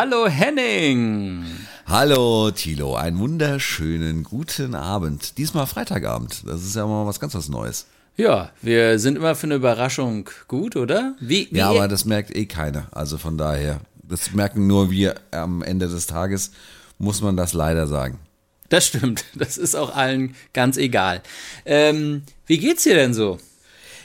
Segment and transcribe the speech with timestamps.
[0.00, 1.44] Hallo Henning.
[1.84, 5.38] Hallo Thilo, einen wunderschönen guten Abend.
[5.38, 6.44] Diesmal Freitagabend.
[6.46, 7.86] Das ist ja mal was ganz was Neues.
[8.16, 11.16] Ja, wir sind immer für eine Überraschung gut, oder?
[11.18, 12.86] Wie, wie ja, aber das merkt eh keiner.
[12.92, 16.52] Also von daher, das merken nur wir am Ende des Tages,
[16.98, 18.20] muss man das leider sagen.
[18.68, 19.24] Das stimmt.
[19.34, 21.22] Das ist auch allen ganz egal.
[21.64, 23.38] Ähm, wie geht's dir denn so?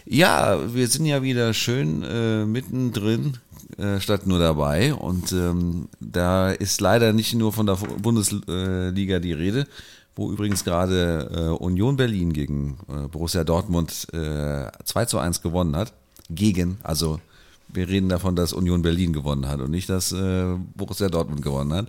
[0.06, 3.38] Ja, wir sind ja wieder schön äh, mittendrin
[3.78, 4.94] äh, statt nur dabei.
[4.94, 9.68] Und ähm, da ist leider nicht nur von der Bundesliga die Rede,
[10.16, 15.76] wo übrigens gerade äh, Union Berlin gegen äh, Borussia Dortmund äh, 2 zu 1 gewonnen
[15.76, 15.94] hat.
[16.30, 17.20] Gegen, also
[17.68, 21.74] wir reden davon, dass Union Berlin gewonnen hat und nicht, dass äh, Borussia Dortmund gewonnen
[21.74, 21.88] hat.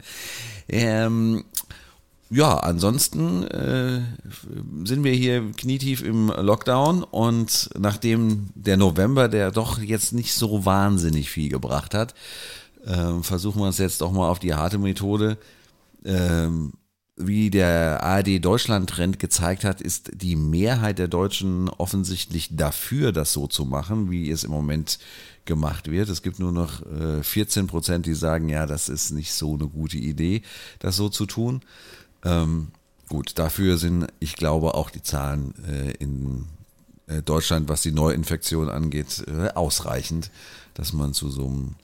[0.69, 1.45] Ähm,
[2.35, 4.01] ja, ansonsten äh,
[4.85, 10.65] sind wir hier knietief im Lockdown und nachdem der November, der doch jetzt nicht so
[10.65, 12.15] wahnsinnig viel gebracht hat,
[12.85, 15.39] äh, versuchen wir es jetzt doch mal auf die harte Methode.
[16.05, 16.73] Ähm,
[17.17, 23.47] wie der ARD Deutschland-Trend gezeigt hat, ist die Mehrheit der Deutschen offensichtlich dafür, das so
[23.47, 24.99] zu machen, wie es im Moment
[25.45, 26.09] gemacht wird.
[26.09, 29.69] Es gibt nur noch äh, 14 Prozent, die sagen, ja, das ist nicht so eine
[29.69, 30.43] gute Idee,
[30.81, 31.61] das so zu tun.
[32.25, 32.69] Ähm,
[33.09, 36.47] gut, dafür sind, ich glaube, auch die Zahlen äh, in
[37.07, 40.31] äh, Deutschland, was die Neuinfektion angeht, äh, ausreichend,
[40.75, 41.75] dass man zu so, einem,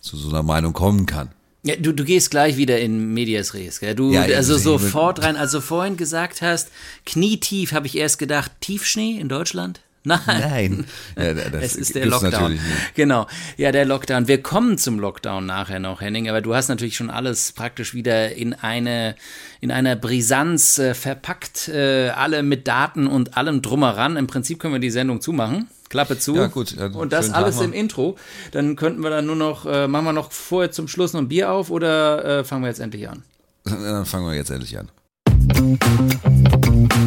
[0.00, 1.30] zu so einer Meinung kommen kann.
[1.62, 3.94] Ja, du, du gehst gleich wieder in Medias Res, gell?
[3.94, 6.70] Du, ja, also sofort rein, also vorhin gesagt hast,
[7.04, 9.82] knietief, habe ich erst gedacht, Tiefschnee in Deutschland?
[10.02, 10.20] Nein.
[10.26, 10.86] Nein.
[11.16, 11.24] Ja,
[11.60, 12.58] es ist der Lockdown.
[12.94, 13.26] Genau.
[13.58, 14.28] Ja, der Lockdown.
[14.28, 18.34] Wir kommen zum Lockdown nachher noch, Henning, aber du hast natürlich schon alles praktisch wieder
[18.34, 19.14] in eine,
[19.60, 24.16] in einer Brisanz äh, verpackt, äh, alle mit Daten und allem drumheran.
[24.16, 25.68] Im Prinzip können wir die Sendung zumachen.
[25.90, 26.34] Klappe zu.
[26.34, 26.76] Ja, gut.
[26.76, 28.16] Ja, und das alles im Intro.
[28.52, 31.28] Dann könnten wir dann nur noch, äh, machen wir noch vorher zum Schluss noch ein
[31.28, 33.22] Bier auf oder äh, fangen wir jetzt endlich an?
[33.64, 34.88] Dann fangen wir jetzt endlich an.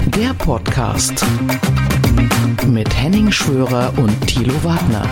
[0.08, 1.26] Der Podcast
[2.68, 5.06] mit Henning Schwörer und Thilo Wagner.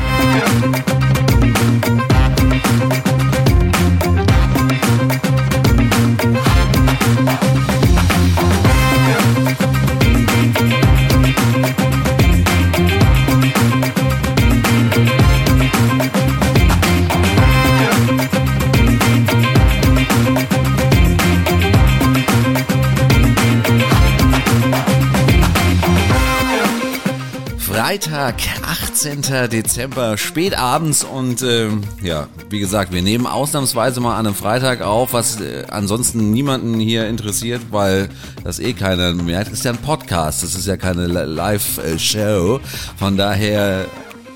[28.07, 28.35] Freitag,
[28.65, 29.49] 18.
[29.51, 31.67] Dezember, spät abends und äh,
[32.01, 36.79] ja, wie gesagt, wir nehmen ausnahmsweise mal an einem Freitag auf, was äh, ansonsten niemanden
[36.79, 38.07] hier interessiert, weil
[38.45, 39.51] das eh keiner merkt.
[39.51, 42.61] Ist ja ein Podcast, das ist ja keine Live-Show.
[42.97, 43.85] Von daher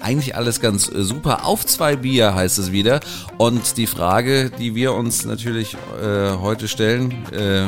[0.01, 1.45] eigentlich alles ganz äh, super.
[1.45, 2.99] Auf zwei Bier heißt es wieder.
[3.37, 7.67] Und die Frage, die wir uns natürlich äh, heute stellen, äh,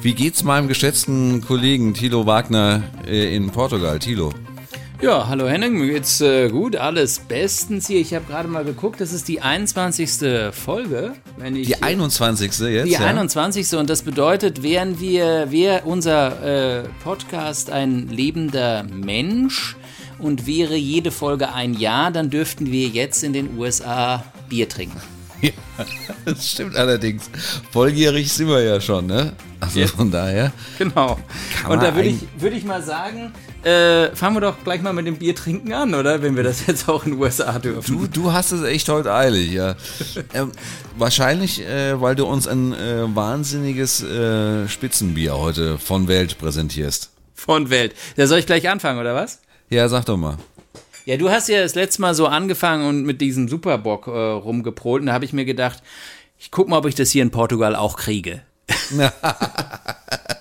[0.00, 3.98] wie geht's meinem geschätzten Kollegen Thilo Wagner äh, in Portugal?
[3.98, 4.32] Thilo.
[5.00, 8.00] Ja, hallo Henning, mir geht's äh, gut, alles bestens hier.
[8.00, 10.52] Ich habe gerade mal geguckt, das ist die 21.
[10.52, 11.12] Folge.
[11.36, 12.46] Wenn ich, die 21.
[12.46, 12.86] jetzt?
[12.88, 12.98] Die ja.
[12.98, 13.76] 21.
[13.76, 19.76] Und das bedeutet, wären wir, wäre unser äh, Podcast ein lebender Mensch
[20.18, 25.00] und wäre jede Folge ein Jahr, dann dürften wir jetzt in den USA Bier trinken.
[25.78, 25.84] Ja,
[26.24, 27.30] das stimmt allerdings.
[27.70, 29.34] Volljährig sind wir ja schon, ne?
[29.60, 29.86] Also ja.
[29.86, 30.52] von daher.
[30.78, 31.18] Genau.
[31.68, 33.32] Und da würde ich, würd ich mal sagen,
[33.62, 36.22] äh, fangen wir doch gleich mal mit dem Bier trinken an, oder?
[36.22, 37.98] Wenn wir das jetzt auch in den USA dürfen.
[37.98, 39.76] Du, du hast es echt heute eilig, ja.
[40.34, 40.52] ähm,
[40.96, 47.10] wahrscheinlich, äh, weil du uns ein äh, wahnsinniges äh, Spitzenbier heute von Welt präsentierst.
[47.34, 47.94] Von Welt.
[48.16, 49.40] Da soll ich gleich anfangen, oder was?
[49.70, 50.36] Ja, sag doch mal.
[51.08, 55.00] Ja, du hast ja das letzte Mal so angefangen und mit diesem Superbock äh, rumgeprolt.
[55.00, 55.82] Und da habe ich mir gedacht,
[56.38, 58.42] ich guck mal, ob ich das hier in Portugal auch kriege.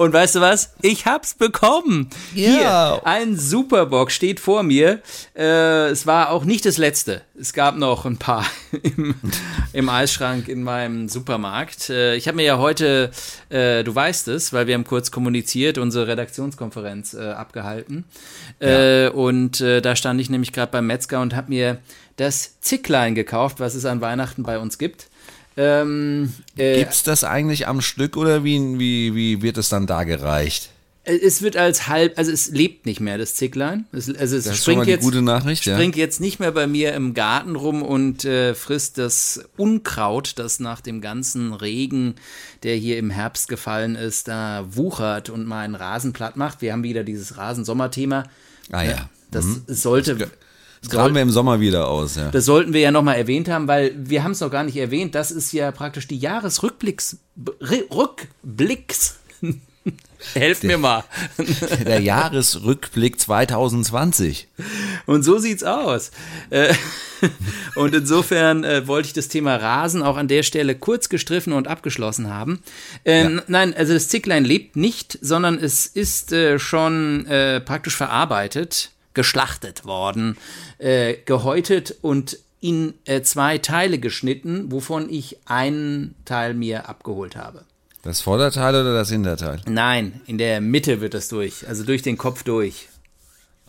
[0.00, 0.72] Und weißt du was?
[0.80, 2.08] Ich hab's bekommen.
[2.34, 2.94] Ja.
[2.94, 5.02] Hier, ein Superbock steht vor mir.
[5.36, 7.20] Äh, es war auch nicht das letzte.
[7.38, 8.46] Es gab noch ein paar
[8.82, 9.14] im,
[9.74, 11.90] im Eisschrank in meinem Supermarkt.
[11.90, 13.10] Äh, ich habe mir ja heute,
[13.50, 18.06] äh, du weißt es, weil wir haben kurz kommuniziert, unsere Redaktionskonferenz äh, abgehalten.
[18.58, 18.68] Ja.
[18.68, 21.76] Äh, und äh, da stand ich nämlich gerade beim Metzger und habe mir
[22.16, 25.09] das Zicklein gekauft, was es an Weihnachten bei uns gibt.
[25.62, 30.04] Ähm, äh, Gibt's das eigentlich am Stück oder wie, wie, wie wird es dann da
[30.04, 30.70] gereicht?
[31.04, 33.84] Es wird als halb, also es lebt nicht mehr, das Zicklein.
[33.92, 36.02] Es, also es das springt, jetzt, gute Nachricht, springt ja.
[36.02, 40.80] jetzt nicht mehr bei mir im Garten rum und äh, frisst das Unkraut, das nach
[40.80, 42.14] dem ganzen Regen,
[42.62, 46.62] der hier im Herbst gefallen ist, da wuchert und mal einen Rasen platt macht.
[46.62, 48.24] Wir haben wieder dieses Rasensommerthema.
[48.72, 49.10] Ah ja.
[49.30, 49.64] Das mhm.
[49.66, 50.16] sollte.
[50.16, 50.28] Das,
[50.82, 52.30] das graben wir im Sommer wieder aus, ja.
[52.30, 55.14] Das sollten wir ja nochmal erwähnt haben, weil wir haben es noch gar nicht erwähnt.
[55.14, 57.18] Das ist ja praktisch die Jahresrückblicks.
[57.70, 59.18] Rückblicks.
[60.34, 61.04] Helft mir mal.
[61.86, 64.48] Der Jahresrückblick 2020.
[65.06, 66.10] Und so sieht's aus.
[66.50, 66.74] Äh,
[67.74, 71.68] und insofern äh, wollte ich das Thema Rasen auch an der Stelle kurz gestriffen und
[71.68, 72.62] abgeschlossen haben.
[73.04, 73.42] Äh, ja.
[73.46, 77.26] Nein, also das Zicklein lebt nicht, sondern es ist schon
[77.64, 80.36] praktisch verarbeitet, geschlachtet worden,
[80.78, 87.64] gehäutet und in zwei Teile geschnitten, wovon ich einen Teil mir abgeholt habe.
[88.02, 89.60] Das Vorderteil oder das Hinterteil?
[89.66, 92.88] Nein, in der Mitte wird das durch, also durch den Kopf durch.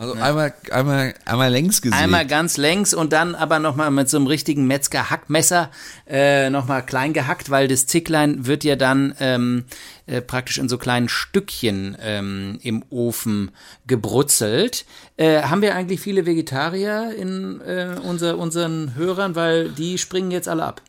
[0.02, 0.24] Also ja.
[0.24, 1.96] einmal, einmal, einmal längs gesehen.
[1.96, 5.70] Einmal ganz längs und dann aber nochmal mit so einem richtigen Metzger-Hackmesser
[6.10, 9.66] äh, nochmal klein gehackt, weil das Zicklein wird ja dann ähm,
[10.08, 13.52] äh, praktisch in so kleinen Stückchen ähm, im Ofen
[13.86, 14.86] gebrutzelt.
[15.18, 20.48] Äh, haben wir eigentlich viele Vegetarier in äh, unser, unseren Hörern, weil die springen jetzt
[20.48, 20.82] alle ab.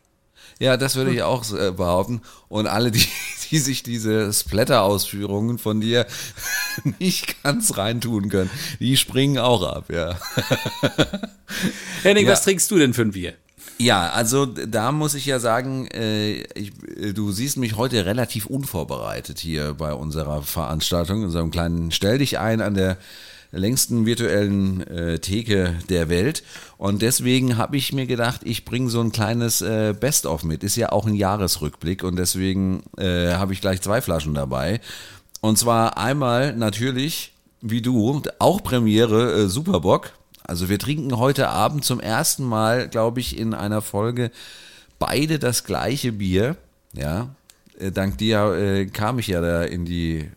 [0.63, 2.21] Ja, das würde ich auch äh, behaupten.
[2.49, 3.05] Und alle, die,
[3.51, 6.07] die sich diese Splatter-Ausführungen von dir
[7.01, 10.17] nicht ganz reintun können, die springen auch ab, ja.
[12.05, 12.33] Henning, ja.
[12.33, 13.35] was trinkst du denn für ein Bier?
[13.79, 18.47] Ja, also da muss ich ja sagen, äh, ich, äh, du siehst mich heute relativ
[18.47, 22.99] unvorbereitet hier bei unserer Veranstaltung, in unserem kleinen Stell dich ein an der
[23.53, 26.43] längsten virtuellen äh, Theke der Welt.
[26.79, 30.65] Und deswegen habe ich mir gedacht, ich bringe so ein kleines äh, Best-of mit.
[30.65, 34.81] Ist ja auch ein Jahresrückblick und deswegen äh, habe ich gleich zwei Flaschen dabei.
[35.41, 40.13] Und zwar einmal natürlich, wie du, auch Premiere äh, Superbock.
[40.45, 44.31] Also wir trinken heute Abend zum ersten Mal, glaube ich, in einer Folge
[44.99, 46.57] beide das gleiche Bier.
[46.95, 47.29] Ja,
[47.91, 50.29] dank dir äh, kam ich ja da in die, äh,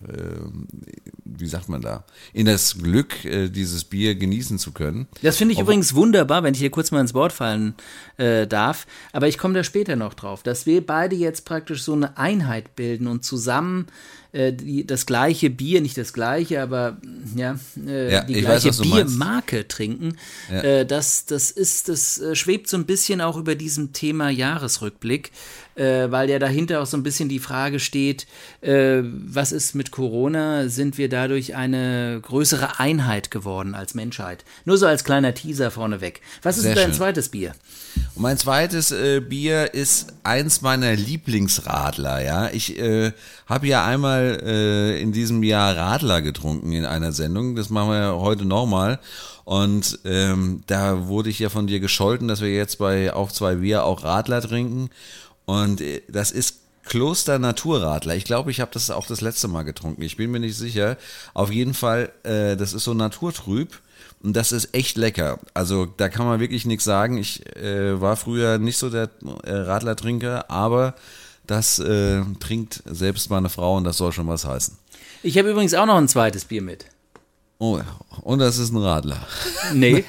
[1.24, 5.07] wie sagt man da, in das Glück, äh, dieses Bier genießen zu können.
[5.21, 7.75] Das finde ich Ob übrigens wunderbar, wenn ich hier kurz mal ins Wort fallen
[8.18, 8.88] äh, darf.
[9.13, 12.75] Aber ich komme da später noch drauf, dass wir beide jetzt praktisch so eine Einheit
[12.75, 13.88] bilden und zusammen
[14.35, 16.97] äh, die, das gleiche Bier, nicht das gleiche, aber
[17.35, 20.17] ja, äh, ja die gleiche weiß, Biermarke trinken.
[20.51, 20.61] Ja.
[20.61, 25.31] Äh, das, das ist, das äh, schwebt so ein bisschen auch über diesem Thema Jahresrückblick,
[25.75, 28.27] äh, weil ja dahinter auch so ein bisschen die Frage steht,
[28.59, 30.67] äh, was ist mit Corona?
[30.67, 34.43] Sind wir dadurch eine größere Einheit geworden als Menschheit?
[34.65, 36.19] Nur so als kleiner Teaser vorneweg.
[36.41, 36.93] Was ist Sehr dein schön.
[36.95, 37.53] zweites Bier?
[38.15, 38.93] Und mein zweites
[39.29, 42.21] Bier ist eins meiner Lieblingsradler.
[42.21, 42.75] Ja, ich
[43.45, 47.56] habe ja einmal äh, in diesem Jahr Radler getrunken in einer Sendung.
[47.56, 49.00] Das machen wir ja heute nochmal.
[49.44, 53.56] Und ähm, da wurde ich ja von dir gescholten, dass wir jetzt bei Auf zwei
[53.56, 54.89] Bier auch Radler trinken.
[55.45, 58.16] Und äh, das ist Kloster Naturradler.
[58.16, 60.01] Ich glaube, ich habe das auch das letzte Mal getrunken.
[60.04, 60.98] Ich bin mir nicht sicher.
[61.33, 63.81] Auf jeden Fall, äh, das ist so naturtrüb.
[64.24, 65.39] Und das ist echt lecker.
[65.54, 67.18] Also da kann man wirklich nichts sagen.
[67.18, 69.10] Ich äh, war früher nicht so der
[69.44, 70.95] äh, Radlertrinker, aber
[71.47, 74.77] das äh, trinkt selbst meine Frau und das soll schon was heißen.
[75.24, 76.86] Ich habe übrigens auch noch ein zweites Bier mit.
[77.57, 77.80] Oh,
[78.21, 79.25] und das ist ein Radler.
[79.74, 80.03] Nee,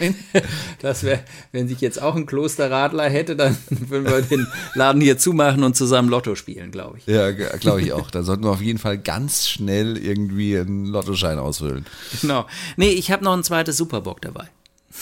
[0.83, 1.21] das wäre,
[1.53, 5.75] wenn sich jetzt auch ein Klosterradler hätte, dann würden wir den Laden hier zumachen und
[5.75, 7.07] zusammen Lotto spielen, glaube ich.
[7.07, 8.11] Ja, glaube ich auch.
[8.11, 11.87] Da sollten wir auf jeden Fall ganz schnell irgendwie einen Lottoschein ausfüllen.
[12.21, 12.47] Genau.
[12.76, 14.49] Nee, ich habe noch ein zweites Superbock dabei.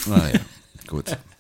[0.09, 0.41] Ah ja,
[0.87, 1.17] gut.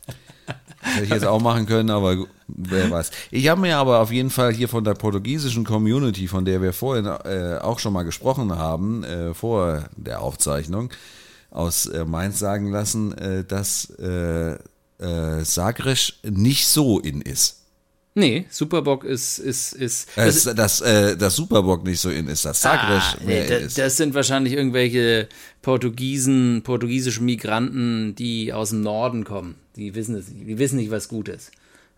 [0.94, 3.10] Hätte ich jetzt auch machen können, aber wer weiß.
[3.30, 6.72] Ich habe mir aber auf jeden Fall hier von der portugiesischen Community, von der wir
[6.72, 10.90] vorhin äh, auch schon mal gesprochen haben, äh, vor der Aufzeichnung,
[11.50, 17.63] aus äh, Mainz sagen lassen, äh, dass äh, äh, Sagres nicht so in ist.
[18.16, 20.09] Nee, Superbock ist, ist, ist.
[20.14, 23.56] Das, das, das, äh, das Superbock nicht so in ist, das Sagres ah, nee, da,
[23.56, 23.76] ist.
[23.76, 25.28] Das sind wahrscheinlich irgendwelche
[25.62, 29.56] Portugiesen, portugiesische Migranten, die aus dem Norden kommen.
[29.75, 31.50] Die wissen es, die wissen nicht, was gut ist.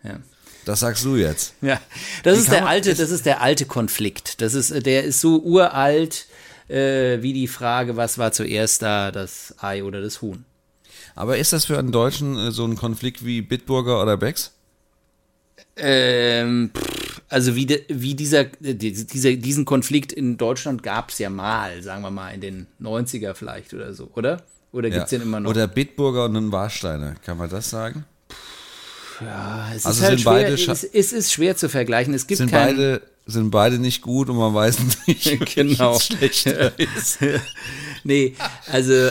[0.03, 0.19] Ja.
[0.65, 1.53] Das sagst du jetzt.
[1.61, 1.79] Ja,
[2.23, 4.41] das ist der alte, das ist der alte Konflikt.
[4.41, 6.25] Das ist, der ist so uralt
[6.67, 10.45] äh, wie die Frage, was war zuerst da, das Ei oder das Huhn.
[11.15, 14.56] Aber ist das für einen Deutschen äh, so ein Konflikt wie Bitburger oder Becks?
[15.75, 16.71] Ähm,
[17.29, 22.01] also wie, de, wie dieser, dieser, diesen Konflikt in Deutschland gab es ja mal, sagen
[22.03, 24.43] wir mal in den 90er vielleicht oder so, oder?
[24.71, 25.17] Oder gibt es ja.
[25.17, 25.49] den immer noch?
[25.49, 28.05] Oder Bitburger und ein Warsteiner, kann man das sagen?
[29.21, 32.13] Ja, es also ist halt schwer, es, es, ist schwer zu vergleichen.
[32.13, 35.99] Es gibt sind beide sind beide nicht gut und man weiß nicht, genau.
[35.99, 37.19] schlechter ist.
[38.03, 38.35] nee,
[38.71, 39.09] also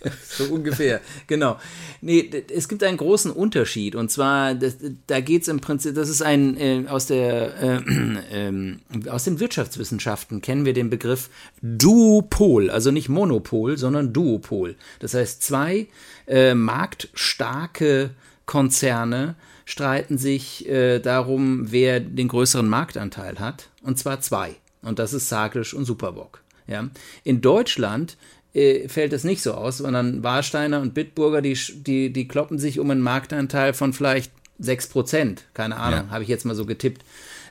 [0.28, 1.58] so ungefähr, genau.
[2.00, 4.76] Nee, es gibt einen großen Unterschied und zwar, das,
[5.06, 9.40] da geht es im Prinzip, das ist ein, äh, aus, der, äh, äh, aus den
[9.40, 11.30] Wirtschaftswissenschaften kennen wir den Begriff
[11.62, 14.76] Duopol, also nicht Monopol, sondern Duopol.
[15.00, 15.88] Das heißt, zwei
[16.26, 18.10] äh, marktstarke
[18.46, 23.68] Konzerne streiten sich äh, darum, wer den größeren Marktanteil hat.
[23.82, 24.56] Und zwar zwei.
[24.80, 26.40] Und das ist Sagisch und Superbock.
[26.66, 26.88] Ja.
[27.24, 28.16] In Deutschland
[28.54, 32.78] äh, fällt es nicht so aus, sondern Warsteiner und Bitburger, die, die, die kloppen sich
[32.78, 35.38] um einen Marktanteil von vielleicht 6%.
[35.54, 36.10] Keine Ahnung, ja.
[36.10, 37.04] habe ich jetzt mal so getippt.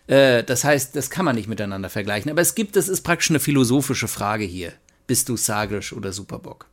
[0.08, 2.32] Äh, das heißt, das kann man nicht miteinander vergleichen.
[2.32, 4.74] Aber es gibt, das ist praktisch eine philosophische Frage hier.
[5.06, 6.66] Bist du Sagisch oder Superbock?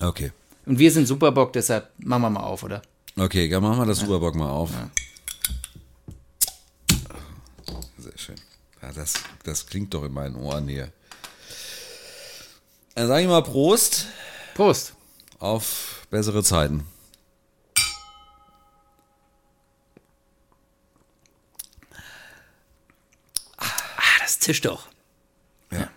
[0.00, 0.32] Okay.
[0.64, 2.82] Und wir sind Superbock, deshalb machen wir mal auf, oder?
[3.16, 4.06] Okay, dann machen wir das ja.
[4.06, 4.70] Superbock mal auf.
[4.72, 4.90] Ja.
[7.98, 8.36] Sehr schön.
[8.82, 9.14] Ja, das,
[9.44, 10.92] das klingt doch in meinen Ohren hier.
[12.96, 14.06] Dann sage ich mal Prost.
[14.54, 14.94] Prost.
[15.38, 16.86] Auf bessere Zeiten.
[23.58, 23.66] Ah,
[24.20, 24.88] das zischt doch.
[25.70, 25.90] Ja.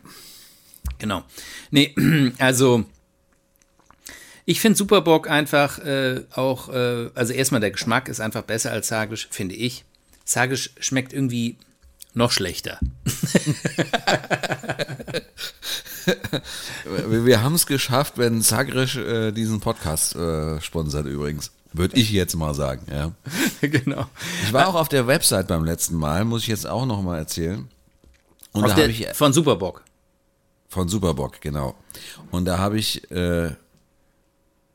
[0.97, 1.23] Genau.
[1.71, 1.95] Nee,
[2.37, 2.83] also
[4.43, 8.89] ich finde Superbock einfach äh, auch, äh, also erstmal der Geschmack ist einfach besser als
[8.89, 9.85] Sagisch, finde ich.
[10.25, 11.55] Sagisch schmeckt irgendwie
[12.13, 12.77] noch schlechter.
[17.07, 21.51] wir, wir haben es geschafft, wenn Sagrisch äh, diesen Podcast äh, sponsert übrigens.
[21.71, 23.11] Würde ich jetzt mal sagen, ja.
[23.61, 24.05] genau.
[24.43, 27.17] Ich war auch auf der Website beim letzten Mal, muss ich jetzt auch noch mal
[27.17, 27.67] erzählen.
[28.53, 29.83] Und auf da der, ich, von Superbock.
[30.67, 31.75] Von Superbock, genau.
[32.31, 33.51] Und da habe ich äh,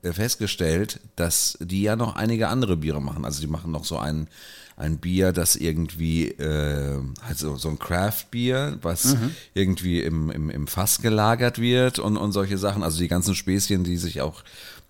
[0.05, 3.25] äh, festgestellt, dass die ja noch einige andere Biere machen.
[3.25, 4.29] Also die machen noch so ein,
[4.77, 9.31] ein Bier, das irgendwie, äh, also so ein Craft-Bier, was mhm.
[9.55, 12.83] irgendwie im, im, im Fass gelagert wird und, und solche Sachen.
[12.83, 14.43] Also die ganzen Späßchen, die sich auch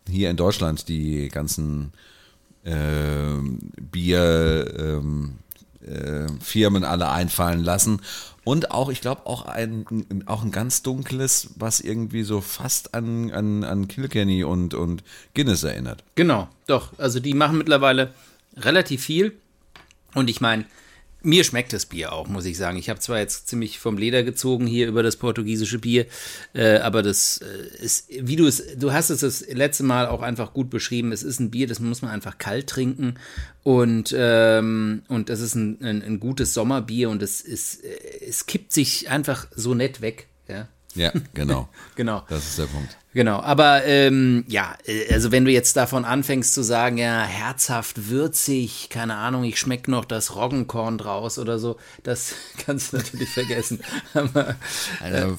[0.08, 1.92] hier in Deutschland, die ganzen
[2.64, 3.36] äh,
[3.90, 5.34] Bier, ähm,
[5.86, 8.00] äh, Firmen alle einfallen lassen.
[8.42, 9.84] Und auch, ich glaube, auch ein,
[10.26, 15.02] auch ein ganz dunkles, was irgendwie so fast an, an, an Kilkenny und, und
[15.34, 16.04] Guinness erinnert.
[16.14, 16.98] Genau, doch.
[16.98, 18.14] Also die machen mittlerweile
[18.56, 19.34] relativ viel.
[20.14, 20.64] Und ich meine,
[21.24, 22.76] mir schmeckt das Bier auch, muss ich sagen.
[22.76, 26.06] Ich habe zwar jetzt ziemlich vom Leder gezogen hier über das portugiesische Bier,
[26.52, 30.22] äh, aber das äh, ist, wie du es, du hast es das letzte Mal auch
[30.22, 31.12] einfach gut beschrieben.
[31.12, 33.14] Es ist ein Bier, das muss man einfach kalt trinken
[33.62, 38.46] und ähm, und das ist ein, ein, ein gutes Sommerbier und es ist, äh, es
[38.46, 40.26] kippt sich einfach so nett weg.
[40.46, 41.68] Ja, ja, genau.
[41.96, 42.22] genau.
[42.28, 42.96] Das ist der Punkt.
[43.14, 48.10] Genau, aber ähm, ja, äh, also wenn du jetzt davon anfängst zu sagen, ja, herzhaft,
[48.10, 52.32] würzig, keine Ahnung, ich schmecke noch das Roggenkorn draus oder so, das
[52.66, 53.80] kannst du natürlich vergessen.
[54.14, 54.56] Aber,
[55.00, 55.32] Eine äh,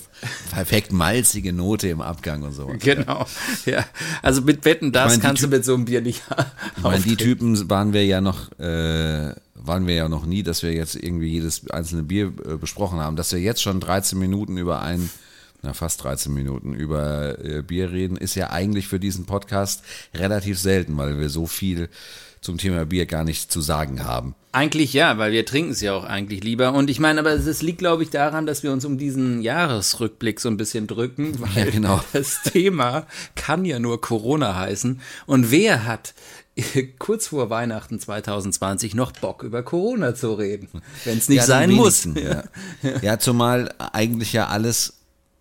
[0.52, 2.74] perfekt malzige Note im Abgang und so.
[2.80, 3.26] Genau,
[3.66, 3.84] ja.
[4.22, 6.24] Also mit Wetten, das ich mein, kannst du mit so einem Bier nicht
[6.78, 10.64] Ich meine, die Typen waren wir ja noch, äh, waren wir ja noch nie, dass
[10.64, 14.58] wir jetzt irgendwie jedes einzelne Bier äh, besprochen haben, dass wir jetzt schon 13 Minuten
[14.58, 15.10] über ein
[15.66, 20.60] na, fast 13 Minuten über äh, Bier reden, ist ja eigentlich für diesen Podcast relativ
[20.60, 21.90] selten, weil wir so viel
[22.42, 24.36] zum Thema Bier gar nicht zu sagen haben.
[24.52, 26.74] Eigentlich ja, weil wir trinken es ja auch eigentlich lieber.
[26.74, 30.40] Und ich meine, aber es liegt, glaube ich, daran, dass wir uns um diesen Jahresrückblick
[30.40, 32.02] so ein bisschen drücken, weil ja, genau.
[32.14, 35.02] das Thema kann ja nur Corona heißen.
[35.26, 36.14] Und wer hat
[37.00, 40.70] kurz vor Weihnachten 2020 noch Bock über Corona zu reden,
[41.04, 42.08] wenn es nicht ja, sein muss.
[42.16, 42.44] Ja.
[43.02, 44.94] ja, zumal eigentlich ja alles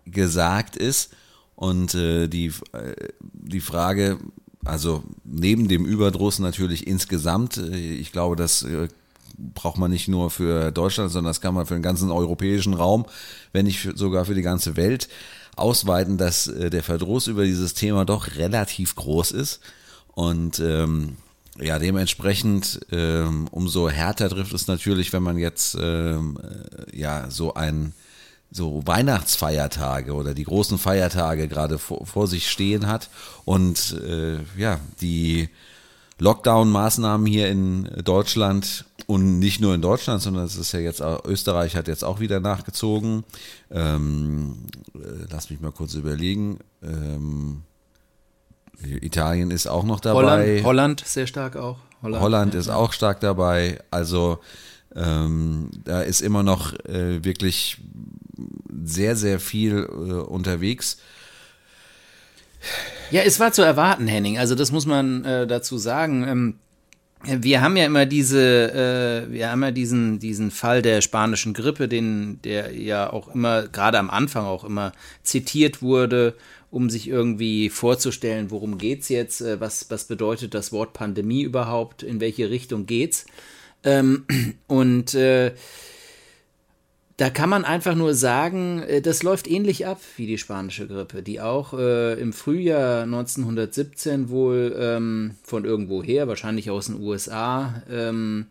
[0.05, 1.11] gesagt ist.
[1.55, 4.19] Und äh, die, äh, die Frage,
[4.65, 8.89] also neben dem Überdruss natürlich insgesamt, äh, ich glaube, das äh,
[9.37, 13.05] braucht man nicht nur für Deutschland, sondern das kann man für den ganzen europäischen Raum,
[13.53, 15.07] wenn nicht sogar für die ganze Welt
[15.55, 19.61] ausweiten, dass äh, der Verdruss über dieses Thema doch relativ groß ist.
[20.13, 21.17] Und ähm,
[21.59, 27.53] ja, dementsprechend ähm, umso härter trifft es natürlich, wenn man jetzt ähm, äh, ja so
[27.53, 27.93] ein
[28.51, 33.09] so Weihnachtsfeiertage oder die großen Feiertage gerade vor, vor sich stehen hat
[33.43, 35.49] und äh, ja, die
[36.19, 41.25] Lockdown-Maßnahmen hier in Deutschland und nicht nur in Deutschland, sondern es ist ja jetzt auch,
[41.25, 43.23] Österreich hat jetzt auch wieder nachgezogen.
[43.69, 44.55] Ähm,
[44.95, 46.59] äh, lass mich mal kurz überlegen.
[46.81, 47.63] Ähm,
[48.81, 50.21] Italien ist auch noch dabei.
[50.21, 51.77] Holland, Holland sehr stark auch.
[52.01, 52.59] Holland, Holland ja.
[52.59, 53.79] ist auch stark dabei.
[53.91, 54.39] Also
[54.95, 57.77] ähm, da ist immer noch äh, wirklich
[58.83, 60.97] sehr, sehr viel äh, unterwegs.
[63.11, 64.37] Ja, es war zu erwarten, Henning.
[64.37, 66.27] Also das muss man äh, dazu sagen.
[66.27, 66.55] Ähm,
[67.23, 71.87] wir haben ja immer diese, äh, wir haben ja diesen, diesen Fall der spanischen Grippe,
[71.87, 74.91] den, der ja auch immer, gerade am Anfang auch immer
[75.23, 76.35] zitiert wurde,
[76.69, 82.03] um sich irgendwie vorzustellen, worum geht's jetzt, äh, was, was bedeutet das Wort Pandemie überhaupt,
[82.03, 83.25] in welche Richtung geht's.
[83.85, 84.25] Ähm,
[84.67, 85.53] und äh,
[87.17, 91.23] da kann man einfach nur sagen, äh, das läuft ähnlich ab wie die spanische Grippe,
[91.23, 98.47] die auch äh, im Frühjahr 1917 wohl ähm, von irgendwoher, wahrscheinlich aus den USA, ähm,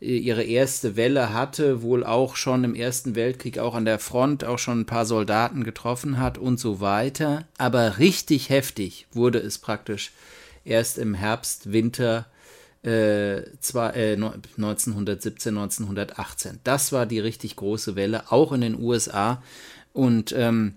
[0.00, 4.58] ihre erste Welle hatte, wohl auch schon im Ersten Weltkrieg, auch an der Front, auch
[4.58, 7.46] schon ein paar Soldaten getroffen hat und so weiter.
[7.56, 10.10] Aber richtig heftig wurde es praktisch
[10.64, 12.26] erst im Herbst, Winter
[12.82, 16.60] äh, zwar, äh, 1917, 1918.
[16.64, 19.42] Das war die richtig große Welle, auch in den USA.
[19.92, 20.74] Und ähm,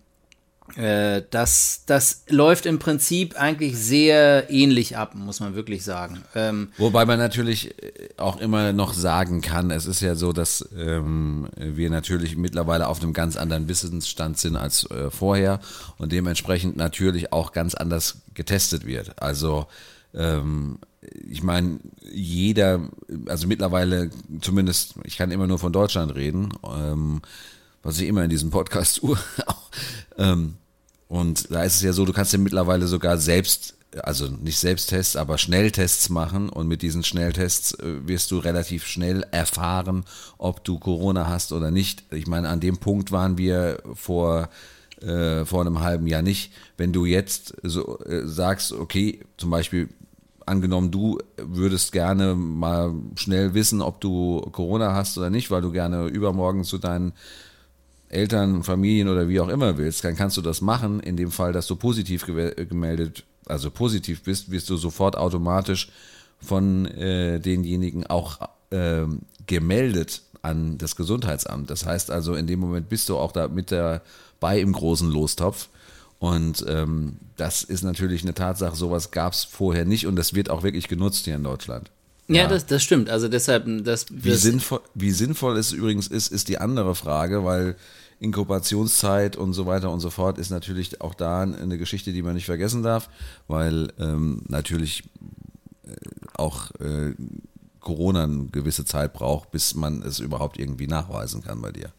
[0.75, 6.23] äh, das, das läuft im Prinzip eigentlich sehr ähnlich ab, muss man wirklich sagen.
[6.33, 7.75] Ähm, Wobei man natürlich
[8.17, 13.01] auch immer noch sagen kann, es ist ja so, dass ähm, wir natürlich mittlerweile auf
[13.01, 15.59] einem ganz anderen Wissensstand sind als äh, vorher
[15.97, 19.21] und dementsprechend natürlich auch ganz anders getestet wird.
[19.21, 19.67] Also
[20.15, 20.79] ähm,
[21.29, 21.79] ich meine,
[22.11, 22.89] jeder,
[23.27, 24.09] also mittlerweile
[24.41, 27.21] zumindest, ich kann immer nur von Deutschland reden, ähm,
[27.83, 29.17] was ich immer in diesem Podcast tue.
[30.17, 30.55] ähm,
[31.07, 35.15] und da ist es ja so, du kannst ja mittlerweile sogar selbst, also nicht Selbsttests,
[35.15, 40.05] aber Schnelltests machen und mit diesen Schnelltests äh, wirst du relativ schnell erfahren,
[40.37, 42.03] ob du Corona hast oder nicht.
[42.11, 44.49] Ich meine, an dem Punkt waren wir vor
[45.01, 46.51] äh, vor einem halben Jahr nicht.
[46.77, 49.89] Wenn du jetzt so äh, sagst, okay, zum Beispiel
[50.45, 55.71] angenommen, du würdest gerne mal schnell wissen, ob du Corona hast oder nicht, weil du
[55.71, 57.13] gerne übermorgen zu deinen
[58.09, 60.99] Eltern, Familien oder wie auch immer willst, dann kannst du das machen.
[60.99, 65.89] In dem Fall, dass du positiv gemeldet, also positiv bist, wirst du sofort automatisch
[66.39, 69.05] von äh, denjenigen auch äh,
[69.47, 71.69] gemeldet an das Gesundheitsamt.
[71.69, 75.69] Das heißt also, in dem Moment bist du auch da mit dabei im großen Lostopf.
[76.25, 80.49] Und ähm, das ist natürlich eine Tatsache, sowas gab es vorher nicht und das wird
[80.49, 81.91] auch wirklich genutzt hier in Deutschland.
[82.27, 83.11] Ja, ja, Das, das stimmt.
[83.11, 87.45] Also deshalb, das, wie, das sinnvoll, wie sinnvoll es übrigens ist, ist die andere Frage,
[87.45, 87.75] weil
[88.19, 92.33] Inkubationszeit und so weiter und so fort ist natürlich auch da eine Geschichte, die man
[92.33, 93.07] nicht vergessen darf,
[93.47, 95.03] weil ähm, natürlich
[95.85, 95.91] äh,
[96.33, 97.13] auch äh,
[97.81, 101.91] Corona eine gewisse Zeit braucht, bis man es überhaupt irgendwie nachweisen kann bei dir.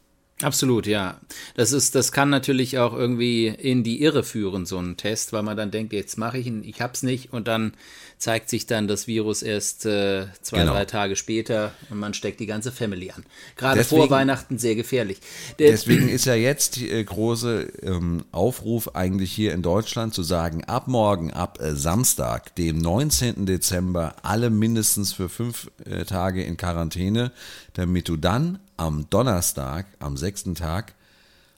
[0.42, 1.18] Absolut, ja.
[1.54, 5.42] Das ist, das kann natürlich auch irgendwie in die Irre führen, so ein Test, weil
[5.42, 7.72] man dann denkt, jetzt mache ich ihn, ich hab's nicht und dann
[8.18, 10.72] zeigt sich dann das Virus erst äh, zwei, genau.
[10.72, 13.24] drei Tage später und man steckt die ganze Family an.
[13.56, 15.20] Gerade deswegen, vor Weihnachten sehr gefährlich.
[15.58, 20.22] Der, deswegen ist ja jetzt die äh, große ähm, Aufruf eigentlich hier in Deutschland zu
[20.22, 23.46] sagen, ab morgen, ab äh, Samstag, dem 19.
[23.46, 27.32] Dezember, alle mindestens für fünf äh, Tage in Quarantäne,
[27.74, 30.94] damit du dann am Donnerstag, am sechsten Tag,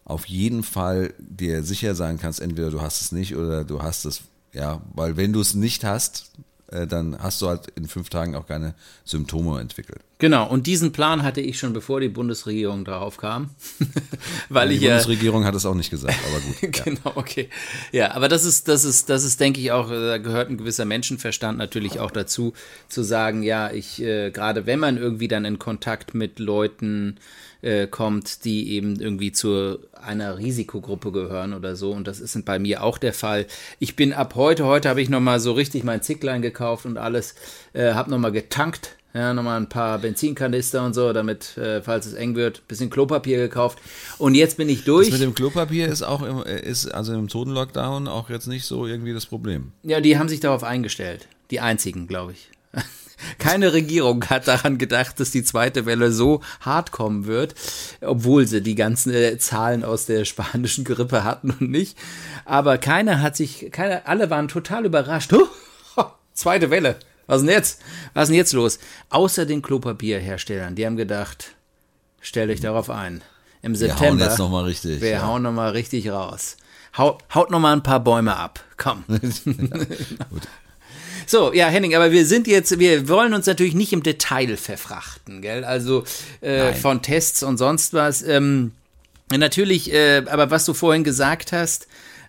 [0.05, 4.05] auf jeden Fall dir sicher sein kannst, entweder du hast es nicht oder du hast
[4.05, 6.31] es, ja, weil wenn du es nicht hast,
[6.69, 10.01] dann hast du halt in fünf Tagen auch keine Symptome entwickelt.
[10.19, 13.51] Genau, und diesen Plan hatte ich schon bevor die Bundesregierung darauf kam.
[14.49, 16.85] Weil die ich, Bundesregierung hat es auch nicht gesagt, aber gut.
[16.85, 17.49] genau, okay.
[17.93, 20.85] Ja, aber das ist, das ist, das ist, denke ich, auch, da gehört ein gewisser
[20.85, 22.53] Menschenverstand natürlich auch dazu,
[22.89, 27.48] zu sagen, ja, ich, äh, gerade wenn man irgendwie dann in Kontakt mit Leuten äh,
[27.91, 31.91] kommt, die eben irgendwie zu einer Risikogruppe gehören oder so.
[31.91, 33.47] Und das ist bei mir auch der Fall.
[33.79, 37.35] Ich bin ab heute, heute habe ich nochmal so richtig mein Zicklein gekauft und alles,
[37.73, 38.95] äh, habe nochmal getankt.
[39.15, 43.39] Ja, nochmal ein paar Benzinkanister und so, damit, äh, falls es eng wird, bisschen Klopapier
[43.39, 43.79] gekauft.
[44.19, 45.09] Und jetzt bin ich durch.
[45.09, 48.65] Das mit dem Klopapier ist auch im, äh, ist also im Zonen-Lockdown auch jetzt nicht
[48.65, 49.73] so irgendwie das Problem.
[49.83, 51.27] Ja, die haben sich darauf eingestellt.
[51.51, 52.51] Die einzigen, glaube ich.
[53.39, 57.55] Keine Regierung hat daran gedacht, dass die zweite Welle so hart kommen wird,
[58.01, 61.97] obwohl sie die ganzen äh, Zahlen aus der spanischen Grippe hatten und nicht.
[62.45, 65.33] Aber keiner hat sich, keiner, alle waren total überrascht.
[65.97, 66.97] Oh, zweite Welle.
[67.27, 67.83] Was denn jetzt?
[68.15, 68.79] Was ist denn jetzt los?
[69.11, 71.57] Außer den Klopapierherstellern, die haben gedacht,
[72.21, 73.23] stellt euch darauf ein.
[73.61, 74.01] Im September.
[74.01, 75.01] Wir hauen jetzt nochmal richtig.
[75.01, 75.27] Wir ja.
[75.27, 76.57] hauen nochmal richtig raus.
[76.97, 78.65] Haut, haut nochmal ein paar Bäume ab.
[78.77, 79.05] Komm.
[79.09, 80.43] Gut.
[81.31, 85.43] So, ja, Henning, aber wir sind jetzt, wir wollen uns natürlich nicht im Detail verfrachten,
[85.43, 85.63] gell?
[85.63, 86.05] Also
[86.41, 88.23] äh, von Tests und sonst was.
[88.23, 88.73] Ähm,
[89.31, 91.87] natürlich, äh, aber was du vorhin gesagt hast,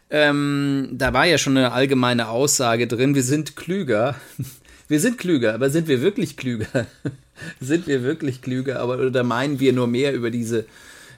[0.10, 4.16] ähm, da war ja schon eine allgemeine Aussage drin, wir sind klüger.
[4.90, 6.88] Wir sind klüger, aber sind wir wirklich klüger?
[7.62, 8.80] sind wir wirklich klüger?
[8.80, 10.66] Aber oder meinen wir nur mehr über diese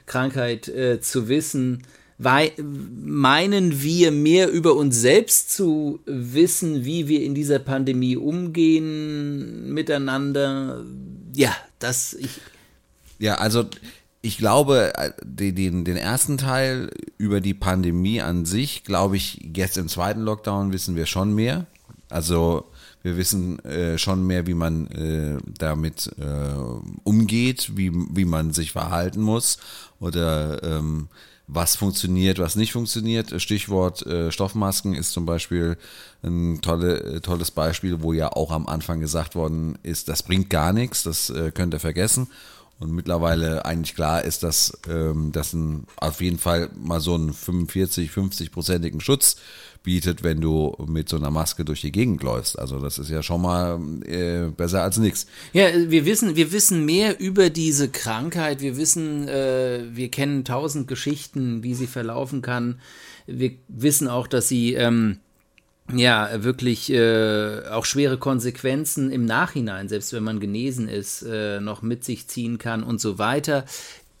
[0.04, 1.82] Krankheit äh, zu wissen?
[2.22, 10.84] Meinen wir mehr über uns selbst zu wissen, wie wir in dieser Pandemie umgehen miteinander.
[11.34, 12.40] Ja, das ich.
[13.18, 13.64] Ja, also
[14.22, 19.76] ich glaube, äh, den, den ersten Teil über die Pandemie an sich, glaube ich, jetzt
[19.76, 21.66] im zweiten Lockdown wissen wir schon mehr.
[22.08, 22.66] Also
[23.02, 26.54] wir wissen äh, schon mehr, wie man äh, damit äh,
[27.02, 29.58] umgeht, wie, wie man sich verhalten muss
[29.98, 31.08] oder ähm,
[31.46, 33.40] was funktioniert, was nicht funktioniert.
[33.40, 35.76] Stichwort äh, Stoffmasken ist zum Beispiel
[36.22, 40.50] ein tolle, äh, tolles Beispiel, wo ja auch am Anfang gesagt worden ist, das bringt
[40.50, 42.28] gar nichts, das äh, könnt ihr vergessen
[42.82, 47.32] und mittlerweile eigentlich klar ist, dass ähm, das ein, auf jeden Fall mal so einen
[47.32, 49.36] 45, 50-prozentigen Schutz
[49.84, 52.58] bietet, wenn du mit so einer Maske durch die Gegend läufst.
[52.58, 55.26] Also das ist ja schon mal äh, besser als nichts.
[55.52, 58.60] Ja, wir wissen, wir wissen mehr über diese Krankheit.
[58.60, 62.80] Wir wissen, äh, wir kennen tausend Geschichten, wie sie verlaufen kann.
[63.26, 65.18] Wir wissen auch, dass sie ähm,
[65.90, 71.82] ja, wirklich äh, auch schwere Konsequenzen im Nachhinein, selbst wenn man genesen ist, äh, noch
[71.82, 73.64] mit sich ziehen kann und so weiter.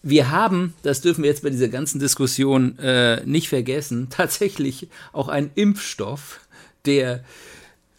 [0.02, 5.28] Wir haben, das dürfen wir jetzt bei dieser ganzen Diskussion äh, nicht vergessen, tatsächlich auch
[5.28, 6.40] einen Impfstoff,
[6.84, 7.24] der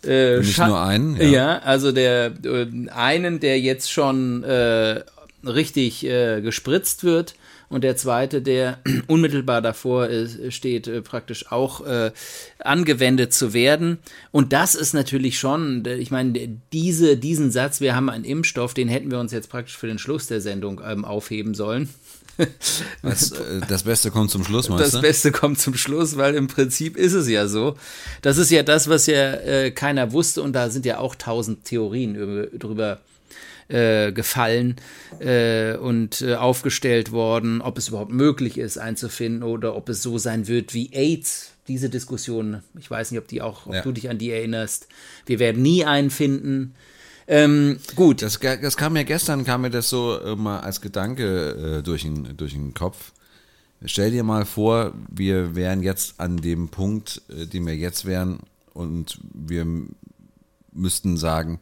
[0.04, 1.16] äh, nicht nur einen.
[1.16, 1.28] Ja.
[1.28, 5.04] ja, also der äh, einen, der jetzt schon äh,
[5.46, 7.36] richtig äh, gespritzt wird
[7.74, 10.08] und der zweite, der unmittelbar davor
[10.50, 12.12] steht, äh, praktisch auch äh,
[12.60, 13.98] angewendet zu werden.
[14.32, 18.88] Und das ist natürlich schon, ich meine, diese, diesen Satz, wir haben einen Impfstoff, den
[18.88, 21.90] hätten wir uns jetzt praktisch für den Schluss der Sendung ähm, aufheben sollen.
[23.04, 26.48] Das, äh, das, Beste kommt zum Schluss, meinst Das Beste kommt zum Schluss, weil im
[26.48, 27.76] Prinzip ist es ja so.
[28.24, 31.66] Das ist ja das, was ja äh, keiner wusste und da sind ja auch tausend
[31.66, 33.02] Theorien drüber
[33.74, 34.76] äh, gefallen
[35.20, 40.18] äh, und äh, aufgestellt worden, ob es überhaupt möglich ist einzufinden oder ob es so
[40.18, 41.52] sein wird wie AIDS.
[41.68, 43.82] Diese Diskussion, ich weiß nicht, ob die auch, ob ja.
[43.82, 44.88] du dich an die erinnerst.
[45.26, 46.76] Wir werden nie einen finden.
[47.26, 48.22] Ähm, gut.
[48.22, 52.36] Das, das, kam mir gestern, kam mir das so mal als Gedanke äh, durch, den,
[52.36, 53.14] durch den Kopf.
[53.86, 58.40] Stell dir mal vor, wir wären jetzt an dem Punkt, äh, den wir jetzt wären,
[58.74, 59.66] und wir
[60.72, 61.60] müssten sagen,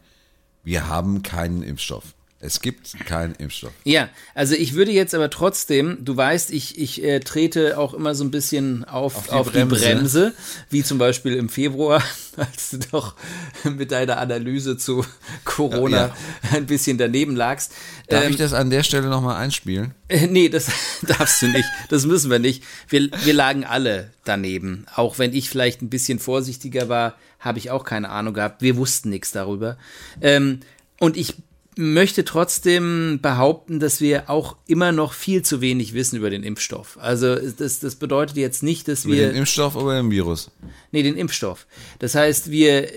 [0.64, 2.14] wir haben keinen Impfstoff.
[2.44, 3.72] Es gibt keinen Impfstoff.
[3.84, 8.16] Ja, also ich würde jetzt aber trotzdem, du weißt, ich, ich äh, trete auch immer
[8.16, 9.76] so ein bisschen auf, auf, die, auf Bremse.
[9.76, 10.34] die, Bremse.
[10.72, 12.04] wie zum Beispiel im Februar,
[12.38, 13.16] als du doch
[13.64, 15.06] mit deiner Analyse zu
[15.46, 16.58] Corona ja, ja.
[16.58, 17.74] ein bisschen daneben lagst.
[18.10, 19.94] Darf ähm, ich das an der Stelle nochmal einspielen?
[20.08, 20.72] Äh, nee, das
[21.04, 21.70] darfst du nicht.
[21.90, 22.64] Das müssen wir nicht.
[22.90, 24.88] Wir, wir lagen alle daneben.
[24.96, 28.64] Auch wenn ich vielleicht ein bisschen vorsichtiger war, habe ich auch keine Ahnung gehabt.
[28.64, 29.78] Wir wussten nichts darüber.
[30.22, 30.62] Ähm,
[31.00, 31.36] und ich
[31.78, 36.98] möchte trotzdem behaupten, dass wir auch immer noch viel zu wenig wissen über den Impfstoff.
[37.00, 39.30] Also das, das bedeutet jetzt nicht, dass wir...
[39.30, 40.52] Den Impfstoff oder den Virus?
[40.92, 41.68] Nee, den Impfstoff.
[42.00, 42.90] Das heißt, wir,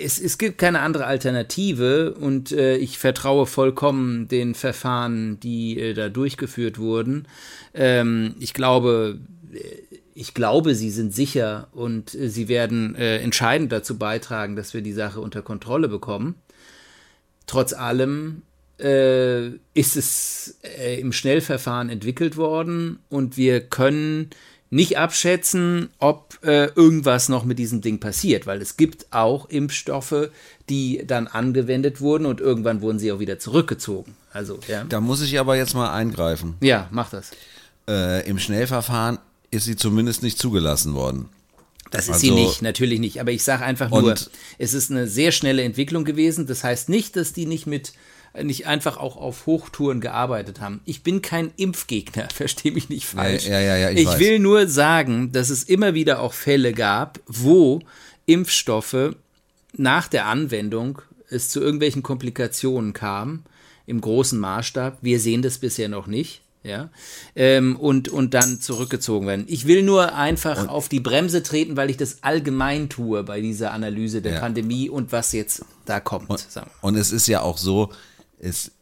[0.00, 5.94] es, es gibt keine andere Alternative und äh, ich vertraue vollkommen den Verfahren, die äh,
[5.94, 7.28] da durchgeführt wurden.
[7.72, 9.20] Ähm, ich glaube,
[10.14, 14.82] ich glaube, sie sind sicher und äh, sie werden äh, entscheidend dazu beitragen, dass wir
[14.82, 16.34] die Sache unter Kontrolle bekommen.
[17.48, 18.42] Trotz allem
[18.78, 24.30] äh, ist es äh, im Schnellverfahren entwickelt worden und wir können
[24.70, 30.28] nicht abschätzen, ob äh, irgendwas noch mit diesem Ding passiert, weil es gibt auch Impfstoffe,
[30.68, 34.14] die dann angewendet wurden und irgendwann wurden sie auch wieder zurückgezogen.
[34.30, 34.84] Also, ja.
[34.84, 36.56] Da muss ich aber jetzt mal eingreifen.
[36.60, 37.30] Ja, mach das.
[37.88, 39.18] Äh, Im Schnellverfahren
[39.50, 41.30] ist sie zumindest nicht zugelassen worden.
[41.90, 43.20] Das ist also, sie nicht, natürlich nicht.
[43.20, 44.14] Aber ich sage einfach nur,
[44.58, 46.46] es ist eine sehr schnelle Entwicklung gewesen.
[46.46, 47.92] Das heißt nicht, dass die nicht mit
[48.42, 50.80] nicht einfach auch auf Hochtouren gearbeitet haben.
[50.84, 53.46] Ich bin kein Impfgegner, verstehe mich nicht falsch.
[53.46, 57.20] Ja, ja, ja, ich, ich will nur sagen, dass es immer wieder auch Fälle gab,
[57.26, 57.80] wo
[58.26, 59.16] Impfstoffe
[59.76, 63.44] nach der Anwendung es zu irgendwelchen Komplikationen kam
[63.86, 64.98] im großen Maßstab.
[65.00, 66.90] Wir sehen das bisher noch nicht ja,
[67.36, 69.44] ähm, und, und dann zurückgezogen werden.
[69.48, 73.40] Ich will nur einfach und auf die Bremse treten, weil ich das allgemein tue bei
[73.40, 74.40] dieser Analyse der ja.
[74.40, 76.28] Pandemie und was jetzt da kommt.
[76.30, 76.46] Und,
[76.80, 77.90] und es ist ja auch so,
[78.38, 78.72] es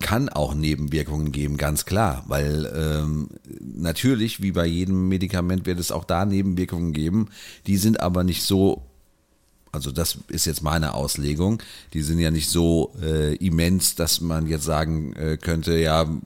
[0.00, 3.28] kann auch Nebenwirkungen geben, ganz klar, weil ähm,
[3.60, 7.28] natürlich, wie bei jedem Medikament, wird es auch da Nebenwirkungen geben,
[7.66, 8.82] die sind aber nicht so
[9.74, 11.62] also das ist jetzt meine Auslegung.
[11.92, 16.22] Die sind ja nicht so äh, immens, dass man jetzt sagen äh, könnte, ja, um,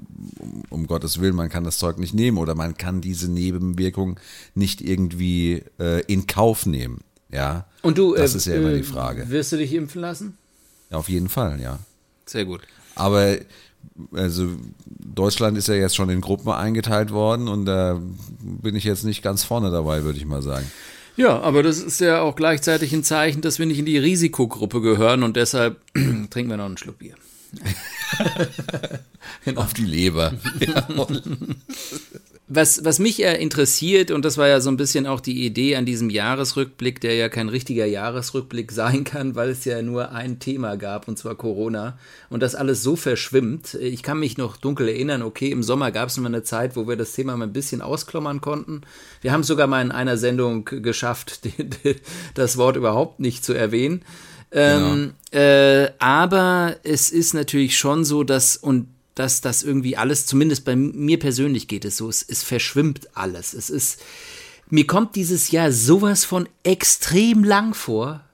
[0.68, 4.20] um, Gottes Willen, man kann das Zeug nicht nehmen oder man kann diese Nebenwirkung
[4.54, 7.00] nicht irgendwie äh, in Kauf nehmen.
[7.32, 7.66] Ja.
[7.82, 9.28] Und du, das ist ja immer die äh, Frage.
[9.30, 10.36] Wirst du dich impfen lassen?
[10.90, 11.78] Ja, auf jeden Fall, ja.
[12.26, 12.60] Sehr gut.
[12.94, 13.36] Aber
[14.12, 14.48] also
[14.86, 18.00] Deutschland ist ja jetzt schon in Gruppen eingeteilt worden und da
[18.40, 20.70] bin ich jetzt nicht ganz vorne dabei, würde ich mal sagen.
[21.18, 24.80] Ja, aber das ist ja auch gleichzeitig ein Zeichen, dass wir nicht in die Risikogruppe
[24.80, 25.76] gehören und deshalb
[26.30, 27.16] trinken wir noch einen Schluck Bier.
[29.44, 29.60] genau.
[29.60, 30.34] Auf die Leber.
[30.60, 30.86] Ja.
[32.50, 35.76] Was, was mich eher interessiert, und das war ja so ein bisschen auch die Idee
[35.76, 40.38] an diesem Jahresrückblick, der ja kein richtiger Jahresrückblick sein kann, weil es ja nur ein
[40.38, 41.98] Thema gab, und zwar Corona,
[42.30, 43.74] und das alles so verschwimmt.
[43.74, 46.88] Ich kann mich noch dunkel erinnern, okay, im Sommer gab es mal eine Zeit, wo
[46.88, 48.80] wir das Thema mal ein bisschen ausklommern konnten.
[49.20, 51.40] Wir haben sogar mal in einer Sendung geschafft,
[52.34, 54.02] das Wort überhaupt nicht zu erwähnen.
[54.50, 55.44] Ähm, genau.
[55.44, 60.76] äh, aber es ist natürlich schon so, dass, und dass das irgendwie alles, zumindest bei
[60.76, 63.52] mir persönlich geht es so, es, es verschwimmt alles.
[63.52, 64.00] Es ist,
[64.70, 68.24] mir kommt dieses Jahr sowas von extrem lang vor.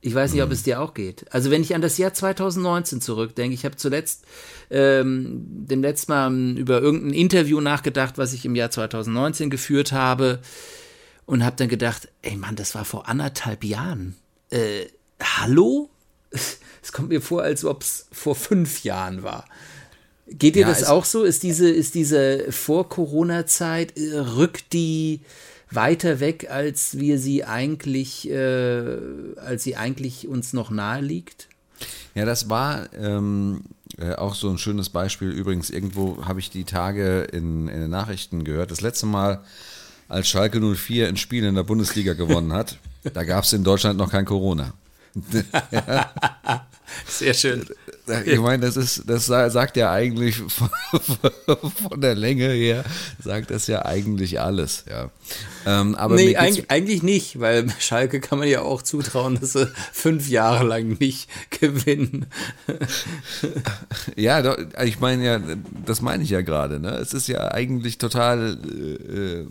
[0.00, 0.54] Ich weiß nicht, ob mhm.
[0.54, 1.26] es dir auch geht.
[1.34, 4.24] Also wenn ich an das Jahr 2019 zurückdenke, ich habe zuletzt
[4.70, 10.38] ähm, dem letzten Mal über irgendein Interview nachgedacht, was ich im Jahr 2019 geführt habe
[11.26, 14.14] und habe dann gedacht, ey Mann, das war vor anderthalb Jahren.
[14.50, 14.86] Äh,
[15.20, 15.90] hallo?
[16.80, 19.44] Es kommt mir vor, als ob es vor fünf Jahren war.
[20.30, 21.24] Geht dir ja, das auch so?
[21.24, 25.20] Ist diese, ist diese Vor-Corona-Zeit, äh, rückt die
[25.70, 28.96] weiter weg, als wir sie eigentlich, äh,
[29.36, 31.48] als sie eigentlich uns noch nahe liegt?
[32.14, 33.62] Ja, das war ähm,
[33.98, 35.30] äh, auch so ein schönes Beispiel.
[35.30, 38.70] Übrigens, irgendwo habe ich die Tage in, in den Nachrichten gehört.
[38.70, 39.42] Das letzte Mal,
[40.08, 42.78] als Schalke 04 ein Spiel in der Bundesliga gewonnen hat,
[43.14, 44.72] da gab es in Deutschland noch kein Corona.
[47.06, 47.66] Sehr schön.
[48.26, 52.84] Ich meine, das ist, das sagt ja eigentlich von, von, der Länge her,
[53.22, 55.10] sagt das ja eigentlich alles, ja.
[55.66, 59.70] Ähm, aber nee, eigentlich, eigentlich nicht, weil Schalke kann man ja auch zutrauen, dass sie
[59.92, 62.26] fünf Jahre lang nicht gewinnen.
[64.16, 65.40] ja, doch, ich meine ja,
[65.84, 66.90] das meine ich ja gerade, ne?
[66.90, 69.46] Es ist ja eigentlich total, äh,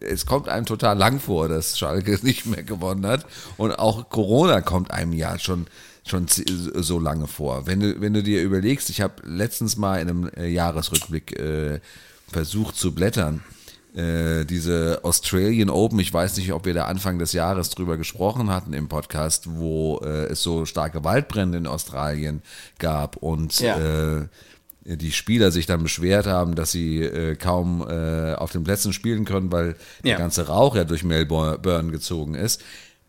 [0.00, 3.26] es kommt einem total lang vor, dass Schalke nicht mehr gewonnen hat.
[3.56, 5.66] Und auch Corona kommt einem ja schon
[6.08, 7.66] schon so lange vor.
[7.66, 11.80] Wenn du, wenn du dir überlegst, ich habe letztens mal in einem äh, Jahresrückblick äh,
[12.30, 13.42] versucht zu blättern,
[13.94, 18.50] äh, diese Australian Open, ich weiß nicht, ob wir da Anfang des Jahres drüber gesprochen
[18.50, 22.42] hatten im Podcast, wo äh, es so starke Waldbrände in Australien
[22.78, 24.20] gab und ja.
[24.20, 24.28] äh,
[24.84, 29.24] die Spieler sich dann beschwert haben, dass sie äh, kaum äh, auf den Plätzen spielen
[29.24, 29.68] können, weil
[30.02, 30.10] ja.
[30.10, 32.62] der ganze Rauch ja durch Melbourne gezogen ist.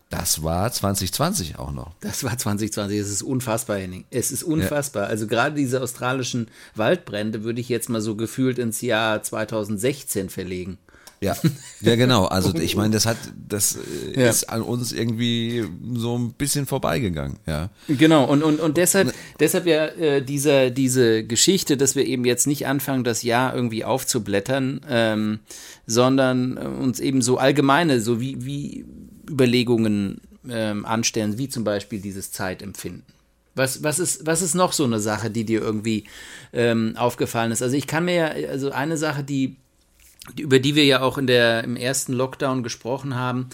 [0.09, 1.93] Das war 2020 auch noch.
[2.01, 2.97] Das war 2020.
[2.99, 4.05] Es ist unfassbar, Henning.
[4.09, 5.03] Es ist unfassbar.
[5.03, 5.09] Ja.
[5.09, 10.79] Also gerade diese australischen Waldbrände würde ich jetzt mal so gefühlt ins Jahr 2016 verlegen.
[11.21, 11.35] Ja,
[11.81, 12.25] ja genau.
[12.25, 13.17] Also ich meine, das hat,
[13.47, 13.77] das
[14.15, 14.29] äh, ja.
[14.29, 17.37] ist an uns irgendwie so ein bisschen vorbeigegangen.
[17.45, 17.69] Ja.
[17.87, 18.25] Genau.
[18.25, 22.65] Und und und deshalb, deshalb ja äh, diese diese Geschichte, dass wir eben jetzt nicht
[22.65, 25.39] anfangen, das Jahr irgendwie aufzublättern, ähm,
[25.85, 28.85] sondern äh, uns eben so allgemeine, so wie wie
[29.29, 33.03] Überlegungen ähm, anstellen, wie zum Beispiel dieses Zeitempfinden.
[33.55, 36.05] Was, was, ist, was ist noch so eine Sache, die dir irgendwie
[36.53, 37.61] ähm, aufgefallen ist?
[37.61, 39.57] Also ich kann mir ja, also eine Sache, die,
[40.39, 43.49] über die wir ja auch in der, im ersten Lockdown gesprochen haben,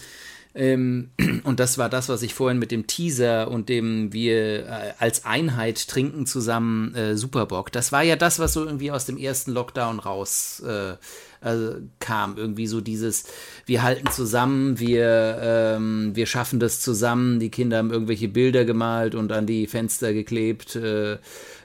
[0.56, 1.10] ähm,
[1.44, 5.24] und das war das, was ich vorhin mit dem Teaser und dem wir äh, als
[5.24, 7.70] Einheit trinken zusammen äh, Superbock.
[7.70, 10.94] Das war ja das, was so irgendwie aus dem ersten Lockdown raus äh,
[11.42, 12.36] also kam.
[12.36, 13.24] Irgendwie so dieses,
[13.66, 17.38] wir halten zusammen, wir, ähm, wir schaffen das zusammen.
[17.38, 20.74] Die Kinder haben irgendwelche Bilder gemalt und an die Fenster geklebt.
[20.76, 21.18] Äh,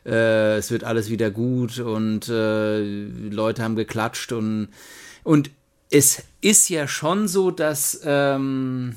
[0.05, 4.69] äh, es wird alles wieder gut und äh, Leute haben geklatscht und,
[5.23, 5.49] und
[5.91, 8.95] es ist ja schon so, dass ähm,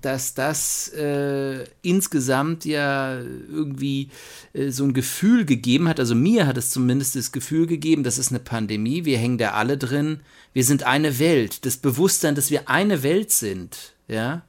[0.00, 4.10] dass das äh, insgesamt ja irgendwie
[4.52, 8.18] äh, so ein Gefühl gegeben hat, also mir hat es zumindest das Gefühl gegeben, das
[8.18, 10.20] ist eine Pandemie, wir hängen da alle drin,
[10.52, 14.42] wir sind eine Welt, das Bewusstsein, dass wir eine Welt sind, ja,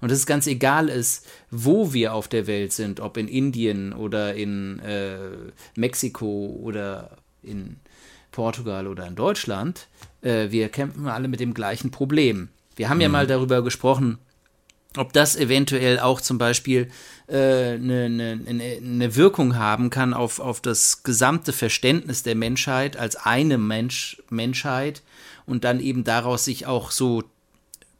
[0.00, 3.92] und dass es ganz egal ist, wo wir auf der Welt sind, ob in Indien
[3.92, 5.18] oder in äh,
[5.76, 7.76] Mexiko oder in
[8.34, 9.86] Portugal oder in Deutschland,
[10.20, 12.48] äh, wir kämpfen alle mit dem gleichen Problem.
[12.74, 13.02] Wir haben mhm.
[13.02, 14.18] ja mal darüber gesprochen,
[14.96, 16.90] ob das eventuell auch zum Beispiel
[17.28, 22.34] eine äh, ne, ne, ne, ne Wirkung haben kann auf, auf das gesamte Verständnis der
[22.34, 25.02] Menschheit als eine Mensch, Menschheit
[25.46, 27.22] und dann eben daraus sich auch so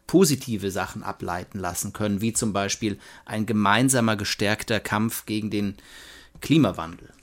[0.08, 5.76] positive Sachen ableiten lassen können, wie zum Beispiel ein gemeinsamer gestärkter Kampf gegen den
[6.40, 7.13] Klimawandel.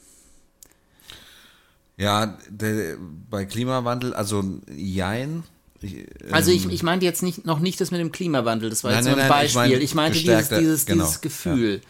[2.01, 2.97] Ja, der,
[3.29, 4.43] bei Klimawandel, also
[4.75, 5.43] Jein,
[5.81, 8.83] ich, ähm, also ich, ich meinte jetzt nicht, noch nicht das mit dem Klimawandel, das
[8.83, 9.81] war nein, jetzt nur ein nein, Beispiel.
[9.81, 11.81] Ich, mein, ich meinte dieses, dieses, genau, dieses Gefühl.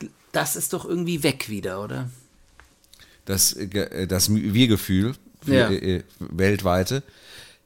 [0.00, 0.08] Ja.
[0.32, 2.08] Das ist doch irgendwie weg wieder, oder?
[3.28, 3.56] das,
[4.08, 5.14] das Wir-Gefühl
[5.46, 5.70] ja.
[6.18, 7.02] weltweite.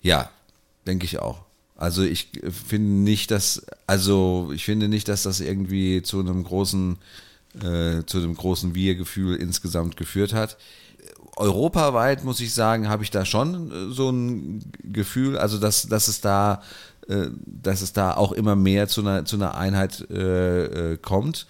[0.02, 0.30] Ja,
[0.86, 1.44] denke ich auch.
[1.76, 2.30] Also ich
[2.66, 6.98] finde nicht, dass, also ich finde nicht, dass das irgendwie zu einem großen,
[7.62, 10.58] äh, zu einem großen Wir-Gefühl insgesamt geführt hat.
[11.36, 16.20] Europaweit muss ich sagen, habe ich da schon so ein Gefühl, also dass, dass es
[16.20, 16.62] da,
[17.08, 21.46] äh, dass es da auch immer mehr zu einer, zu einer Einheit äh, äh kommt.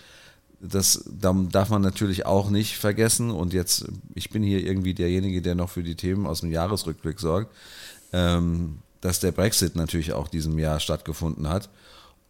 [0.61, 3.33] Das darf man natürlich auch nicht vergessen.
[3.33, 7.19] Und jetzt, ich bin hier irgendwie derjenige, der noch für die Themen aus dem Jahresrückblick
[7.19, 7.53] sorgt.
[8.13, 11.69] Ähm, dass der Brexit natürlich auch diesem Jahr stattgefunden hat.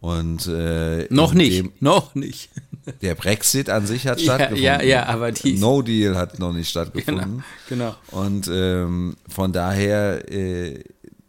[0.03, 2.49] Und äh, noch nicht, dem, noch nicht.
[3.01, 4.61] Der Brexit an sich hat stattgefunden.
[4.61, 7.41] Ja, ja, ja aber die No Deal hat noch nicht stattgefunden.
[7.69, 7.95] Genau.
[8.11, 8.21] genau.
[8.25, 10.83] Und ähm, von daher, äh,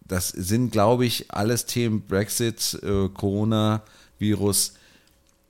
[0.08, 3.82] das sind, glaube ich, alles Themen Brexit, äh, Corona,
[4.18, 4.72] Virus,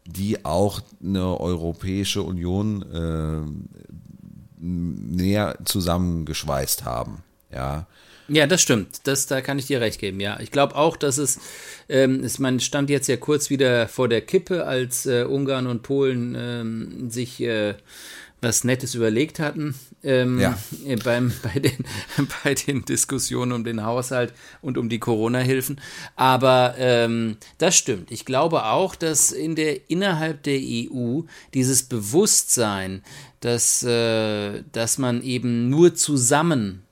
[0.04, 7.22] die auch eine Europäische Union äh, näher zusammengeschweißt haben.
[7.50, 7.86] Ja.
[8.28, 9.06] Ja, das stimmt.
[9.06, 10.38] Das, da kann ich dir recht geben, ja.
[10.40, 11.40] Ich glaube auch, dass es,
[11.88, 15.82] ähm, ist, man stand jetzt ja kurz wieder vor der Kippe, als äh, Ungarn und
[15.82, 17.74] Polen ähm, sich äh,
[18.40, 20.56] was Nettes überlegt hatten ähm, ja.
[20.86, 21.84] Äh, beim, bei, den,
[22.44, 25.80] bei den Diskussionen um den Haushalt und um die Corona-Hilfen.
[26.14, 28.12] Aber ähm, das stimmt.
[28.12, 31.22] Ich glaube auch, dass in der, innerhalb der EU
[31.54, 33.02] dieses Bewusstsein,
[33.40, 36.83] dass, äh, dass man eben nur zusammen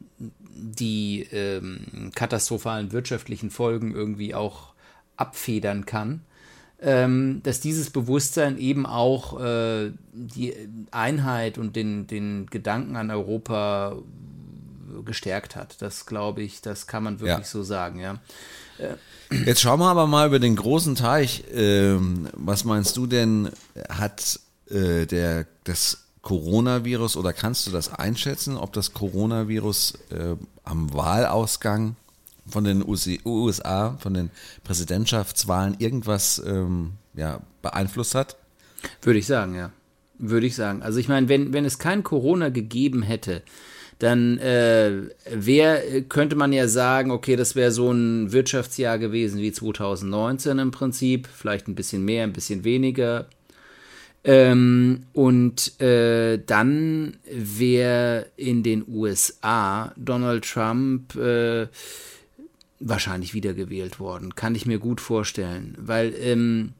[0.62, 4.74] die ähm, katastrophalen wirtschaftlichen Folgen irgendwie auch
[5.16, 6.22] abfedern kann,
[6.80, 10.54] ähm, dass dieses Bewusstsein eben auch äh, die
[10.90, 13.96] Einheit und den, den Gedanken an Europa
[15.04, 15.80] gestärkt hat.
[15.80, 17.44] Das glaube ich, das kann man wirklich ja.
[17.44, 18.18] so sagen, ja.
[18.78, 18.94] Äh,
[19.46, 21.44] Jetzt schauen wir aber mal über den großen Teich.
[21.52, 23.50] Ähm, was meinst du denn,
[23.88, 30.94] hat äh, der, das Coronavirus oder kannst du das einschätzen, ob das Coronavirus äh, am
[30.94, 31.96] Wahlausgang
[32.46, 34.30] von den USA, von den
[34.64, 38.36] Präsidentschaftswahlen irgendwas ähm, ja, beeinflusst hat?
[39.02, 39.70] Würde ich sagen, ja.
[40.18, 40.82] Würde ich sagen.
[40.82, 43.42] Also ich meine, wenn, wenn es kein Corona gegeben hätte,
[43.98, 49.52] dann äh, wär, könnte man ja sagen, okay, das wäre so ein Wirtschaftsjahr gewesen wie
[49.52, 53.26] 2019 im Prinzip, vielleicht ein bisschen mehr, ein bisschen weniger,
[54.24, 61.66] ähm, und äh, dann wäre in den USA Donald Trump äh,
[62.78, 64.34] wahrscheinlich wiedergewählt worden.
[64.34, 65.76] Kann ich mir gut vorstellen.
[65.78, 66.72] Weil, ähm,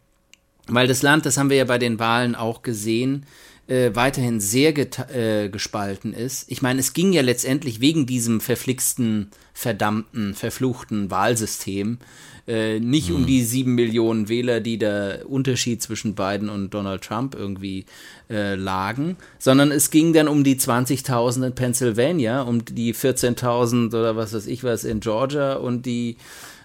[0.69, 3.27] weil das Land, das haben wir ja bei den Wahlen auch gesehen,
[3.67, 6.51] äh, weiterhin sehr äh, gespalten ist.
[6.51, 11.99] Ich meine, es ging ja letztendlich wegen diesem verflixten, verdammten, verfluchten Wahlsystem
[12.47, 13.17] äh, nicht hm.
[13.17, 17.87] um die sieben Millionen Wähler, die der Unterschied zwischen Biden und Donald Trump irgendwie
[18.31, 24.17] äh, lagen, sondern es ging dann um die 20.000 in Pennsylvania, um die 14.000 oder
[24.17, 26.17] was weiß ich was in Georgia und die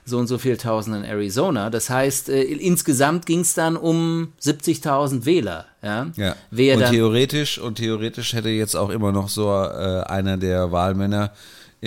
[0.07, 1.69] so und so viel Tausend in Arizona.
[1.69, 5.65] Das heißt, äh, insgesamt ging es dann um 70.000 Wähler.
[5.83, 6.07] Ja.
[6.15, 6.35] ja.
[6.49, 11.33] Wer und theoretisch und theoretisch hätte jetzt auch immer noch so äh, einer der Wahlmänner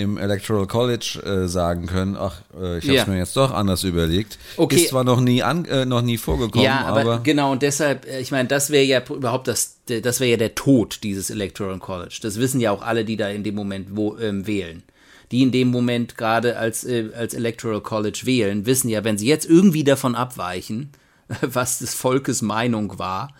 [0.01, 3.05] im Electoral College äh, sagen können, ach, äh, ich habe es ja.
[3.05, 4.37] mir jetzt doch anders überlegt.
[4.57, 4.75] Okay.
[4.75, 8.05] Ist zwar noch nie an, äh, noch nie vorgekommen, ja, aber, aber genau und deshalb,
[8.07, 11.79] äh, ich meine, das wäre ja überhaupt das, das wäre ja der Tod dieses Electoral
[11.79, 12.19] College.
[12.21, 14.83] Das wissen ja auch alle, die da in dem Moment wo, ähm, wählen.
[15.31, 19.27] Die in dem Moment gerade als äh, als Electoral College wählen, wissen ja, wenn sie
[19.27, 20.89] jetzt irgendwie davon abweichen,
[21.41, 23.33] was des Volkes Meinung war,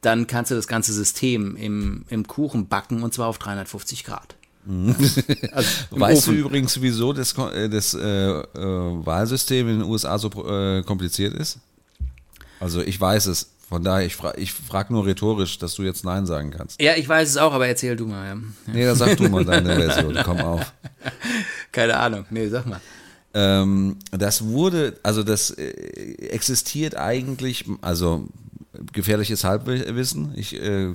[0.00, 4.36] dann kannst du das ganze System im, im Kuchen backen und zwar auf 350 Grad.
[5.52, 6.34] Also weißt Ofen.
[6.34, 8.44] du übrigens, wieso das, äh, das äh, äh,
[9.06, 11.58] Wahlsystem in den USA so äh, kompliziert ist?
[12.60, 13.50] Also ich weiß es.
[13.68, 16.80] Von daher, ich frage ich frag nur rhetorisch, dass du jetzt Nein sagen kannst.
[16.80, 18.24] Ja, ich weiß es auch, aber erzähl du mal.
[18.26, 18.36] Ja.
[18.72, 20.16] Nee, dann sag du mal deine Version.
[20.24, 20.72] Komm auf.
[21.72, 22.26] Keine Ahnung.
[22.30, 22.80] Nee, sag mal.
[23.34, 25.64] Ähm, das wurde, also das äh,
[26.28, 28.28] existiert eigentlich, also
[28.92, 30.32] gefährliches Halbwissen.
[30.36, 30.94] Ich äh,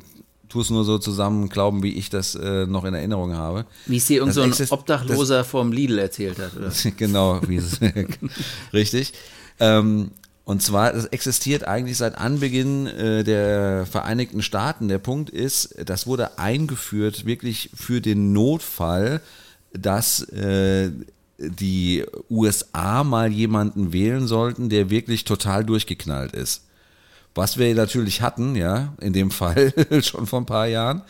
[0.51, 3.65] tue es nur so zusammen glauben, wie ich das äh, noch in Erinnerung habe.
[3.85, 6.71] Wie es dir irgend so ein Obdachloser das, vom Lidl erzählt hat, oder?
[6.97, 7.79] genau, wie es,
[8.73, 9.13] richtig.
[9.59, 10.11] Ähm,
[10.43, 14.89] und zwar, es existiert eigentlich seit Anbeginn äh, der Vereinigten Staaten.
[14.89, 19.21] Der Punkt ist, das wurde eingeführt wirklich für den Notfall,
[19.71, 20.91] dass äh,
[21.37, 26.63] die USA mal jemanden wählen sollten, der wirklich total durchgeknallt ist
[27.35, 31.01] was wir natürlich hatten, ja, in dem Fall schon vor ein paar Jahren.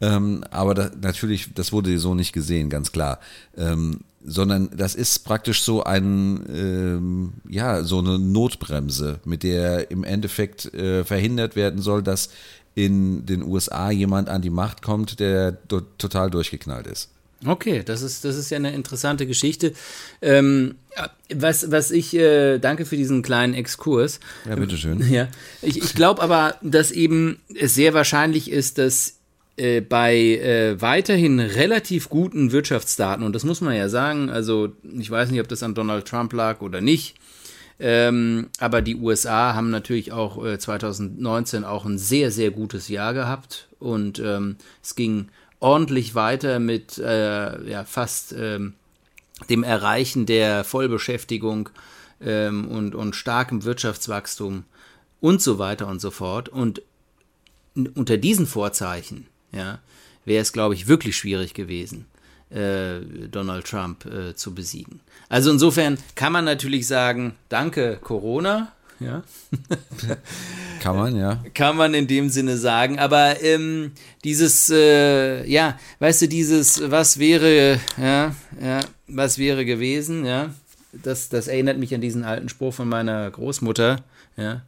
[0.00, 3.18] Ähm, aber da, natürlich, das wurde so nicht gesehen, ganz klar.
[3.56, 10.02] Ähm, sondern das ist praktisch so ein, ähm, ja, so eine Notbremse, mit der im
[10.02, 12.30] Endeffekt äh, verhindert werden soll, dass
[12.74, 17.10] in den USA jemand an die Macht kommt, der total durchgeknallt ist.
[17.46, 19.72] Okay, das ist, das ist ja eine interessante Geschichte.
[20.22, 20.76] Ähm,
[21.34, 24.20] was, was ich, äh, danke für diesen kleinen Exkurs.
[24.48, 25.06] Ja, bitteschön.
[25.10, 25.28] Ja,
[25.62, 29.18] ich, ich glaube aber, dass eben es sehr wahrscheinlich ist, dass
[29.56, 35.10] äh, bei äh, weiterhin relativ guten Wirtschaftsdaten, und das muss man ja sagen, also ich
[35.10, 37.14] weiß nicht, ob das an Donald Trump lag oder nicht,
[37.78, 43.14] ähm, aber die USA haben natürlich auch äh, 2019 auch ein sehr, sehr gutes Jahr
[43.14, 45.28] gehabt und ähm, es ging
[45.60, 48.74] ordentlich weiter mit äh, ja, fast ähm,
[49.48, 51.70] dem Erreichen der Vollbeschäftigung
[52.20, 54.64] ähm, und, und starkem Wirtschaftswachstum
[55.20, 56.48] und so weiter und so fort.
[56.48, 56.82] Und
[57.94, 59.78] unter diesen Vorzeichen ja,
[60.24, 62.06] wäre es, glaube ich, wirklich schwierig gewesen,
[62.50, 63.00] äh,
[63.30, 65.00] Donald Trump äh, zu besiegen.
[65.28, 68.72] Also insofern kann man natürlich sagen, danke Corona.
[69.00, 69.22] Ja.
[70.80, 71.42] kann man, ja.
[71.54, 72.98] Kann man in dem Sinne sagen.
[72.98, 73.92] Aber ähm,
[74.22, 80.50] dieses, äh, ja, weißt du, dieses, was wäre, ja, ja, was wäre gewesen, ja,
[80.92, 84.02] das, das erinnert mich an diesen alten Spruch von meiner Großmutter,
[84.36, 84.62] ja.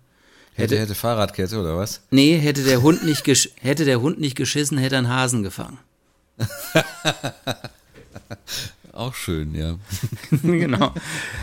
[0.54, 2.00] Hätte, hätte Fahrradkette oder was?
[2.10, 3.26] Nee, hätte der Hund nicht,
[3.60, 5.78] hätte der Hund nicht geschissen, hätte er einen Hasen gefangen.
[8.92, 9.78] Auch schön, ja.
[10.42, 10.94] genau.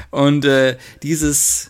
[0.09, 1.69] Und äh, dieses,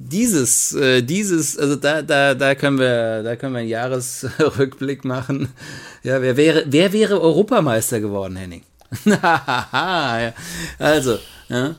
[0.00, 5.48] dieses, äh, dieses, also da, da, da können wir, da können wir einen Jahresrückblick machen.
[6.02, 8.62] Ja, wer wäre, wer wäre Europameister geworden, Henning?
[10.78, 11.18] also,
[11.48, 11.74] ja.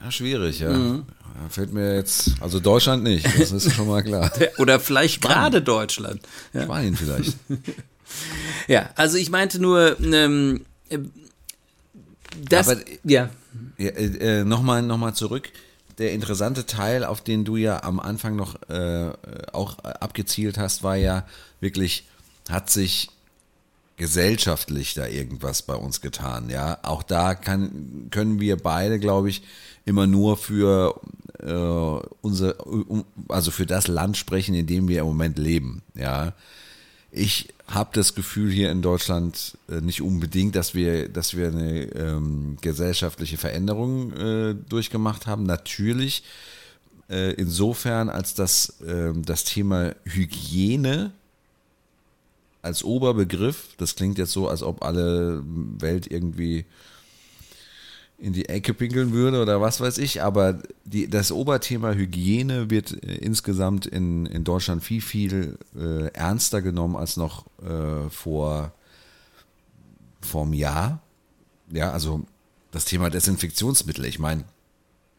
[0.00, 0.10] ja.
[0.10, 0.70] Schwierig, ja.
[0.70, 1.06] Mhm.
[1.48, 4.30] Fällt mir jetzt, also Deutschland nicht, das ist schon mal klar.
[4.58, 6.20] Oder vielleicht gerade Deutschland.
[6.52, 6.62] Ja.
[6.62, 7.36] Spanien vielleicht.
[8.68, 10.64] ja, also ich meinte nur, ähm,
[12.48, 13.30] das, Aber, ja.
[13.78, 15.50] ja äh, Nochmal noch mal zurück.
[15.98, 19.12] Der interessante Teil, auf den du ja am Anfang noch äh,
[19.52, 21.24] auch abgezielt hast, war ja
[21.60, 22.06] wirklich,
[22.48, 23.10] hat sich
[23.96, 26.50] gesellschaftlich da irgendwas bei uns getan.
[26.50, 29.42] Ja, auch da kann, können wir beide, glaube ich,
[29.84, 31.00] immer nur für
[31.40, 32.56] äh, unser,
[33.28, 35.82] also für das Land sprechen, in dem wir im Moment leben.
[35.94, 36.32] Ja,
[37.14, 41.84] ich habe das Gefühl hier in Deutschland äh, nicht unbedingt, dass wir, dass wir eine
[41.92, 45.44] ähm, gesellschaftliche Veränderung äh, durchgemacht haben.
[45.44, 46.24] Natürlich
[47.08, 51.12] äh, insofern, als dass ähm, das Thema Hygiene
[52.62, 56.64] als Oberbegriff, das klingt jetzt so, als ob alle Welt irgendwie
[58.18, 62.92] in die Ecke pinkeln würde oder was weiß ich, aber die, das Oberthema Hygiene wird
[63.04, 68.72] äh, insgesamt in, in Deutschland viel, viel äh, ernster genommen als noch äh, vor,
[70.20, 71.00] vor einem Jahr.
[71.70, 72.24] Ja, also
[72.70, 74.44] das Thema Desinfektionsmittel, ich meine,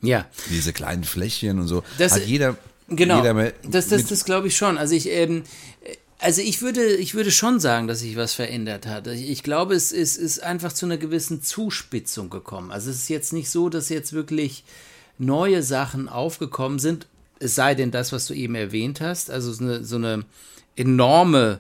[0.02, 0.26] ja.
[0.50, 2.58] diese kleinen Fläschchen und so, das, hat jeder.
[2.88, 3.24] Genau,
[3.68, 4.78] das, das, das glaube ich schon.
[4.78, 5.43] Also ich, ähm,
[6.20, 9.07] also ich würde, ich würde schon sagen, dass sich was verändert hat.
[9.07, 12.72] Ich glaube, es ist, ist einfach zu einer gewissen Zuspitzung gekommen.
[12.72, 14.63] Also es ist jetzt nicht so, dass jetzt wirklich
[15.18, 17.07] neue Sachen aufgekommen sind,
[17.39, 20.24] es sei denn das, was du eben erwähnt hast, also so eine, so eine
[20.76, 21.59] enorme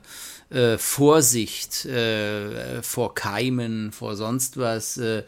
[0.49, 5.23] äh, Vorsicht äh, vor Keimen, vor sonst was, äh,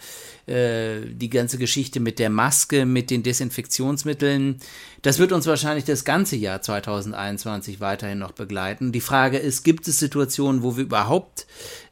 [0.46, 4.60] äh, die ganze Geschichte mit der Maske, mit den Desinfektionsmitteln,
[5.02, 8.92] das wird uns wahrscheinlich das ganze Jahr 2021 weiterhin noch begleiten.
[8.92, 11.48] Die Frage ist, gibt es Situationen, wo wir überhaupt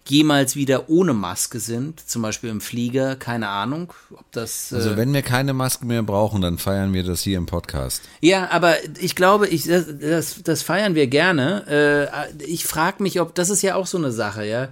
[0.08, 4.72] jemals wieder ohne Maske sind, zum Beispiel im Flieger, keine Ahnung, ob das.
[4.72, 8.04] Äh also wenn wir keine Maske mehr brauchen, dann feiern wir das hier im Podcast.
[8.22, 12.32] Ja, aber ich glaube, ich, das, das, das feiern wir gerne.
[12.40, 14.70] Äh, ich frage mich, ob das ist ja auch so eine Sache, ja.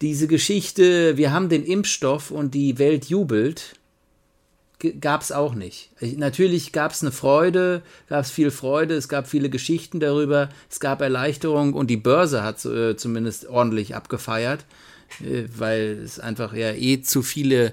[0.00, 3.76] Diese Geschichte, wir haben den Impfstoff und die Welt jubelt
[5.00, 5.90] gab es auch nicht.
[6.00, 10.80] Natürlich gab es eine Freude, gab es viel Freude, es gab viele Geschichten darüber, es
[10.80, 14.64] gab Erleichterung und die Börse hat äh, zumindest ordentlich abgefeiert,
[15.20, 17.72] äh, weil es einfach ja eh zu viele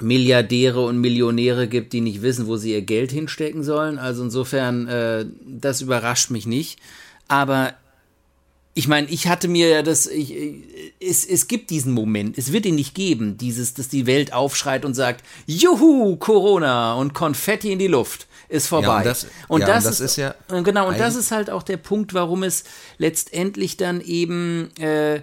[0.00, 3.98] Milliardäre und Millionäre gibt, die nicht wissen, wo sie ihr Geld hinstecken sollen.
[3.98, 6.80] Also insofern, äh, das überrascht mich nicht.
[7.28, 7.74] Aber
[8.74, 10.34] ich meine, ich hatte mir ja das, ich,
[11.00, 14.84] es, es gibt diesen Moment, es wird ihn nicht geben, dieses, dass die Welt aufschreit
[14.84, 18.86] und sagt, Juhu, Corona und Konfetti in die Luft ist vorbei.
[18.86, 21.30] Ja, und das, und ja, das, und das ist, ist, ja genau und das ist
[21.30, 22.64] halt auch der Punkt, warum es
[22.98, 25.20] letztendlich dann eben, äh,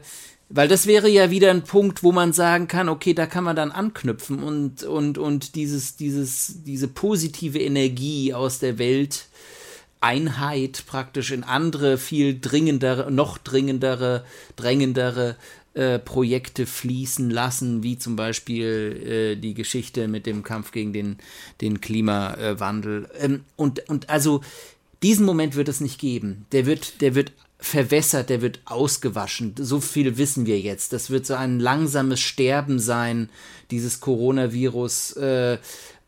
[0.48, 3.56] weil das wäre ja wieder ein Punkt, wo man sagen kann, okay, da kann man
[3.58, 9.26] dann anknüpfen und und und dieses dieses diese positive Energie aus der Welt
[10.02, 14.26] Einheit praktisch in andere, viel dringendere, noch dringendere,
[14.56, 15.38] drängendere
[15.74, 21.18] äh, Projekte fließen lassen, wie zum Beispiel äh, die Geschichte mit dem Kampf gegen den,
[21.62, 23.08] den Klimawandel.
[23.18, 24.42] Ähm, und, und also
[25.02, 26.46] diesen Moment wird es nicht geben.
[26.52, 29.54] Der wird, der wird verwässert, der wird ausgewaschen.
[29.58, 30.94] So viel wissen wir jetzt.
[30.94, 33.30] Das wird so ein langsames Sterben sein,
[33.70, 35.14] dieses Coronavirus.
[35.14, 35.58] Äh,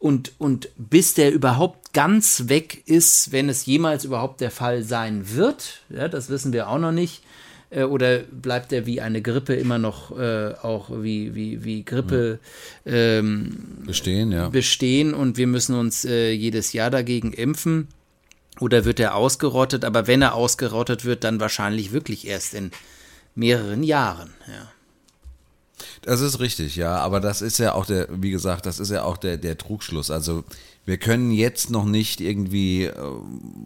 [0.04, 5.34] und, und bis der überhaupt ganz weg ist, wenn es jemals überhaupt der Fall sein
[5.34, 7.24] wird, ja, das wissen wir auch noch nicht,
[7.70, 12.39] äh, oder bleibt der wie eine Grippe immer noch äh, auch wie, wie, wie Grippe
[12.86, 14.49] ähm, bestehen, ja.
[14.49, 17.88] bestehen und wir müssen uns äh, jedes Jahr dagegen impfen?
[18.60, 19.86] Oder wird er ausgerottet?
[19.86, 22.72] Aber wenn er ausgerottet wird, dann wahrscheinlich wirklich erst in
[23.36, 24.34] mehreren Jahren.
[24.47, 24.70] Ja.
[26.01, 26.97] Das ist richtig, ja.
[26.97, 30.11] Aber das ist ja auch der, wie gesagt, das ist ja auch der, der Trugschluss.
[30.11, 30.43] Also
[30.86, 32.93] wir können jetzt noch nicht irgendwie äh,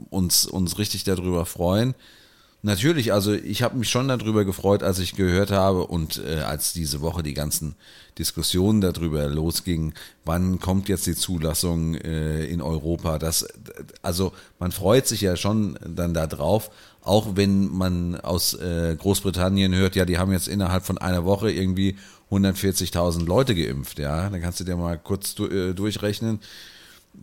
[0.09, 1.95] uns, uns richtig darüber freuen.
[2.63, 6.73] Natürlich, also ich habe mich schon darüber gefreut, als ich gehört habe und äh, als
[6.73, 7.75] diese Woche die ganzen
[8.17, 9.93] Diskussionen darüber losgingen,
[10.25, 13.19] wann kommt jetzt die Zulassung äh, in Europa.
[13.19, 13.47] Das,
[14.01, 16.71] also man freut sich ja schon dann da drauf,
[17.07, 21.51] auch wenn man aus äh, Großbritannien hört, ja, die haben jetzt innerhalb von einer Woche
[21.51, 21.95] irgendwie
[22.31, 24.29] 140.000 Leute geimpft, ja.
[24.29, 26.39] Dann kannst du dir mal kurz du, äh, durchrechnen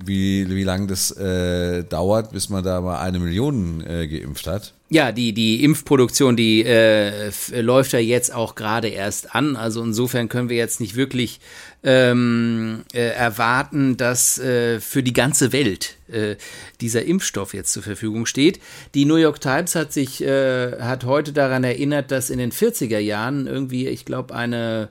[0.04, 4.74] wie, wie lange das äh, dauert, bis man da mal eine Million äh, geimpft hat.
[4.94, 9.56] Ja, die, die Impfproduktion, die äh, läuft ja jetzt auch gerade erst an.
[9.56, 11.40] Also insofern können wir jetzt nicht wirklich
[11.82, 16.36] ähm, äh, erwarten, dass äh, für die ganze Welt äh,
[16.80, 18.60] dieser Impfstoff jetzt zur Verfügung steht.
[18.94, 23.00] Die New York Times hat sich, äh, hat heute daran erinnert, dass in den 40er
[23.00, 24.90] Jahren irgendwie, ich glaube, eine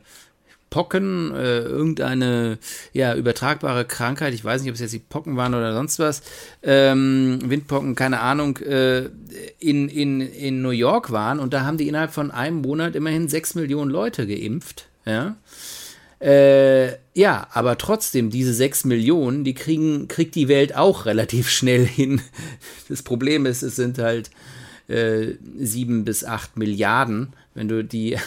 [0.73, 2.57] Pocken, äh, irgendeine
[2.93, 6.23] ja, übertragbare Krankheit, ich weiß nicht, ob es jetzt die Pocken waren oder sonst was,
[6.63, 9.03] ähm, Windpocken, keine Ahnung, äh,
[9.59, 13.29] in, in, in New York waren und da haben die innerhalb von einem Monat immerhin
[13.29, 14.87] sechs Millionen Leute geimpft.
[15.05, 15.35] Ja.
[16.19, 21.85] Äh, ja, aber trotzdem, diese sechs Millionen, die kriegen, kriegt die Welt auch relativ schnell
[21.85, 22.19] hin.
[22.89, 24.31] Das Problem ist, es sind halt
[24.87, 27.33] äh, sieben bis acht Milliarden.
[27.53, 28.17] Wenn du die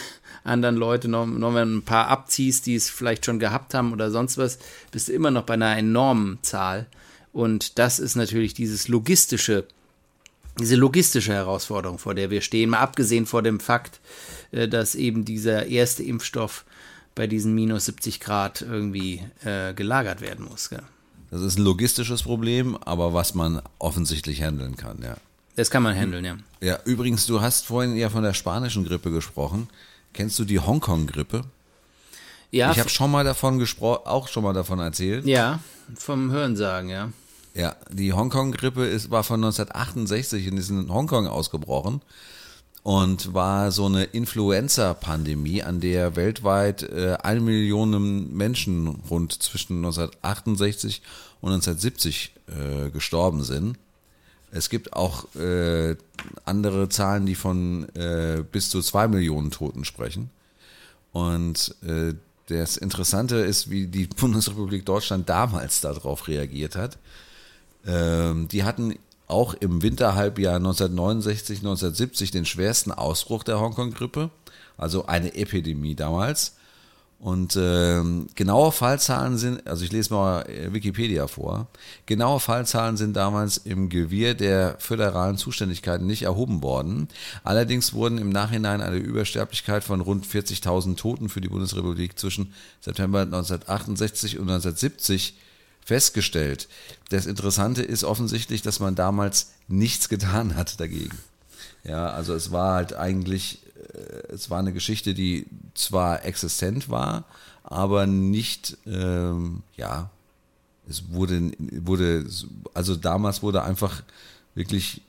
[0.47, 4.37] anderen Leute noch, noch ein paar abziehst, die es vielleicht schon gehabt haben oder sonst
[4.37, 4.59] was,
[4.91, 6.87] bist du immer noch bei einer enormen Zahl.
[7.33, 9.65] Und das ist natürlich dieses logistische,
[10.59, 13.99] diese logistische Herausforderung, vor der wir stehen, mal abgesehen vor dem Fakt,
[14.51, 16.65] äh, dass eben dieser erste Impfstoff
[17.13, 20.69] bei diesen minus 70 Grad irgendwie äh, gelagert werden muss.
[20.69, 20.79] Ja.
[21.31, 25.17] Das ist ein logistisches Problem, aber was man offensichtlich handeln kann, ja.
[25.55, 26.37] Das kann man handeln, ja.
[26.61, 29.67] Ja, übrigens, du hast vorhin ja von der spanischen Grippe gesprochen.
[30.17, 31.43] Kennst du die Hongkong-Grippe?
[32.49, 32.71] Ja.
[32.71, 35.27] Ich habe schon mal davon gesprochen, auch schon mal davon erzählt.
[35.27, 35.59] Ja,
[35.95, 37.11] vom Hörensagen, ja.
[37.53, 42.01] Ja, die Hongkong-Grippe war von 1968 und ist in Hongkong ausgebrochen
[42.81, 51.03] und war so eine Influenza-Pandemie, an der weltweit äh, eine Million Menschen rund zwischen 1968
[51.41, 53.77] und 1970 äh, gestorben sind.
[54.51, 55.95] Es gibt auch äh,
[56.45, 60.29] andere Zahlen, die von äh, bis zu zwei Millionen Toten sprechen.
[61.11, 62.13] Und äh,
[62.47, 66.97] das Interessante ist, wie die Bundesrepublik Deutschland damals darauf reagiert hat.
[67.85, 68.95] Ähm, die hatten
[69.27, 74.29] auch im Winterhalbjahr 1969, 1970 den schwersten Ausbruch der Hongkong-Grippe,
[74.77, 76.56] also eine Epidemie damals.
[77.19, 78.03] Und äh,
[78.35, 81.67] genaue Fallzahlen sind, also ich lese mal äh, Wikipedia vor,
[82.05, 87.07] genaue Fallzahlen sind damals im Gewirr der föderalen Zuständigkeiten nicht erhoben worden.
[87.43, 93.21] Allerdings wurden im Nachhinein eine Übersterblichkeit von rund 40.000 Toten für die Bundesrepublik zwischen September
[93.21, 95.37] 1968 und 1970
[95.83, 96.67] festgestellt.
[97.09, 101.17] Das Interessante ist offensichtlich, dass man damals nichts getan hat dagegen.
[101.83, 103.61] Ja, also es war halt eigentlich
[104.29, 107.25] es war eine Geschichte, die zwar existent war,
[107.63, 110.09] aber nicht, ähm, ja,
[110.89, 112.25] es wurde, wurde,
[112.73, 114.03] also damals wurde einfach
[114.55, 115.01] wirklich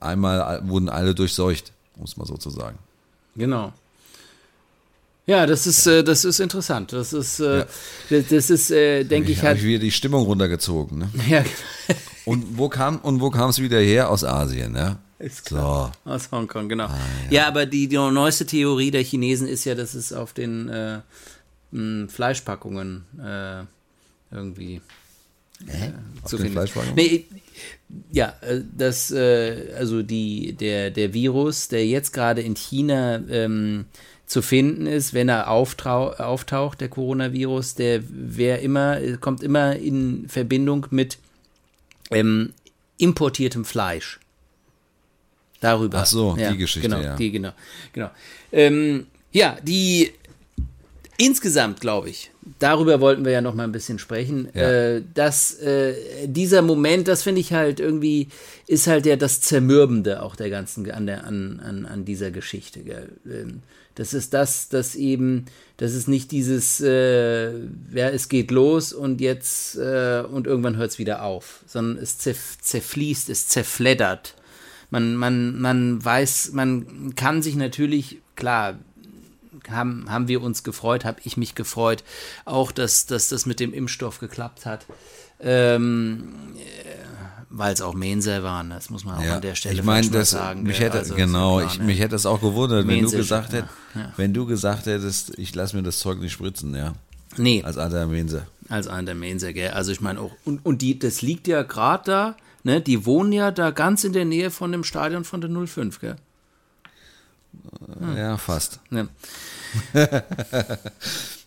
[0.00, 2.78] einmal, wurden alle durchseucht, muss man sozusagen.
[3.34, 3.72] Genau.
[5.26, 5.86] Ja, das ist.
[5.86, 6.92] Äh, das ist interessant.
[6.92, 7.66] Das ist, äh, ja.
[8.10, 9.58] das, das, ist, äh, denke ich, halt.
[9.58, 10.98] Ich wieder die Stimmung runtergezogen.
[10.98, 11.10] Ne?
[11.28, 11.44] Ja.
[12.24, 14.08] und wo kam und wo kam es wieder her?
[14.08, 14.98] Aus Asien, ja.
[15.18, 15.92] Ist klar.
[16.04, 16.10] So.
[16.10, 16.86] Aus Hongkong, genau.
[16.86, 16.98] Ah,
[17.30, 17.42] ja.
[17.42, 17.48] ja.
[17.48, 21.00] aber die, die, neueste Theorie der Chinesen ist ja, dass es auf den äh,
[21.70, 23.64] mh, Fleischpackungen äh,
[24.34, 24.82] irgendwie
[25.66, 25.92] äh,
[26.26, 27.24] zu finden nee,
[28.12, 33.86] ja, äh, das, äh, also die, der, der Virus, der jetzt gerade in China ähm,
[34.26, 40.86] zu finden ist, wenn er auftaucht, der Coronavirus, der wer immer, kommt immer in Verbindung
[40.90, 41.18] mit
[42.10, 42.52] ähm,
[42.98, 44.20] importiertem Fleisch.
[45.60, 45.98] Darüber.
[45.98, 47.16] Ach so, ja, die Geschichte, genau, ja.
[47.16, 47.52] Die, genau,
[47.92, 48.10] genau.
[48.52, 50.12] Ähm, ja, die,
[51.18, 54.70] insgesamt glaube ich, darüber wollten wir ja noch mal ein bisschen sprechen, ja.
[54.70, 55.94] äh, dass äh,
[56.26, 58.28] dieser Moment, das finde ich halt irgendwie,
[58.66, 62.80] ist halt ja das Zermürbende auch der ganzen, an, der, an, an, an dieser Geschichte.
[63.26, 63.62] Ähm,
[63.94, 65.46] das ist das, dass eben,
[65.78, 67.50] das ist nicht dieses, äh,
[67.94, 72.18] ja, es geht los und jetzt, äh, und irgendwann hört es wieder auf, sondern es
[72.18, 74.34] zerfließt, es zerfleddert.
[74.90, 78.74] Man, man, man weiß, man kann sich natürlich, klar,
[79.70, 82.04] haben, haben wir uns gefreut, habe ich mich gefreut,
[82.44, 84.86] auch dass, dass das mit dem Impfstoff geklappt hat.
[85.40, 86.28] Ähm,
[87.50, 90.10] weil es auch Menser waren, das muss man auch ja, an der Stelle ich mein,
[90.10, 90.62] das, sagen.
[90.62, 91.84] Mich hätte, also, genau, klar, ich, ne?
[91.84, 94.12] mich hätte das auch gewundert, wenn du gesagt hättest, ja.
[94.16, 96.94] wenn du gesagt hättest, ich lasse mir das Zeug nicht spritzen, ja.
[97.36, 97.62] Nee.
[97.62, 98.46] Als einer der Menser.
[98.68, 99.70] Als einer der Menser, gell.
[99.70, 103.32] Also ich meine auch, und, und die, das liegt ja gerade da, ne, die wohnen
[103.32, 106.16] ja da ganz in der Nähe von dem Stadion von der 05, gell?
[108.00, 108.16] Hm.
[108.16, 108.80] Ja, fast.
[108.90, 109.06] Ja.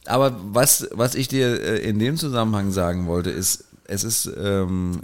[0.05, 5.01] Aber was, was ich dir äh, in dem Zusammenhang sagen wollte, ist, es ist ähm,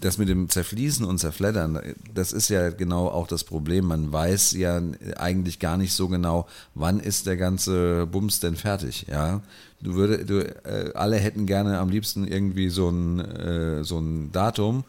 [0.00, 1.80] das mit dem Zerfließen und Zerfleddern,
[2.14, 3.86] das ist ja genau auch das Problem.
[3.86, 4.80] Man weiß ja
[5.16, 9.06] eigentlich gar nicht so genau, wann ist der ganze Bums denn fertig.
[9.10, 9.42] Ja,
[9.80, 14.30] du würde, du, äh, alle hätten gerne am liebsten irgendwie so ein äh, so ein
[14.32, 14.84] Datum,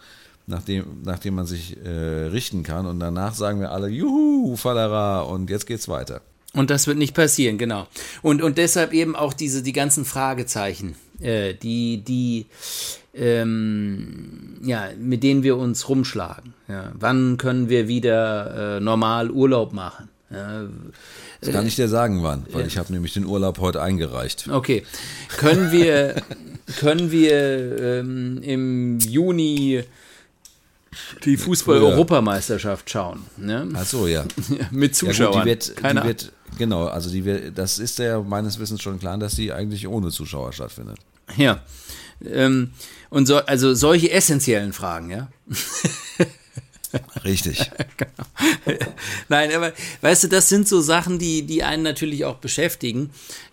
[0.47, 2.85] nachdem, nachdem man sich äh, richten kann.
[2.85, 6.21] Und danach sagen wir alle, juhu, Fallera, und jetzt geht's weiter.
[6.53, 7.87] Und das wird nicht passieren, genau.
[8.21, 12.45] Und, und deshalb eben auch diese, die ganzen Fragezeichen, äh, die, die,
[13.15, 16.53] ähm, ja, mit denen wir uns rumschlagen.
[16.67, 16.91] Ja.
[16.93, 20.09] Wann können wir wieder äh, normal Urlaub machen?
[20.29, 20.65] Ja,
[21.41, 24.47] das kann ich dir sagen, wann, weil ich habe nämlich den Urlaub heute eingereicht.
[24.49, 24.83] Okay.
[25.37, 26.15] Können wir,
[26.79, 29.83] können wir ähm, im Juni
[31.25, 33.23] die Fußball-Europameisterschaft schauen.
[33.37, 33.67] Ne?
[33.73, 34.25] Ach so, ja.
[34.71, 35.33] Mit Zuschauern.
[35.33, 38.59] Ja, gut, die wird, Keine die wird, genau, also die wird, das ist ja meines
[38.59, 40.97] Wissens schon klar, dass die eigentlich ohne Zuschauer stattfindet.
[41.37, 41.61] Ja.
[42.25, 42.71] Ähm,
[43.09, 45.27] und so, also solche essentiellen Fragen, ja.
[47.23, 47.71] Richtig.
[47.97, 48.79] genau.
[49.29, 53.09] Nein, aber weißt du, das sind so Sachen, die, die einen natürlich auch beschäftigen.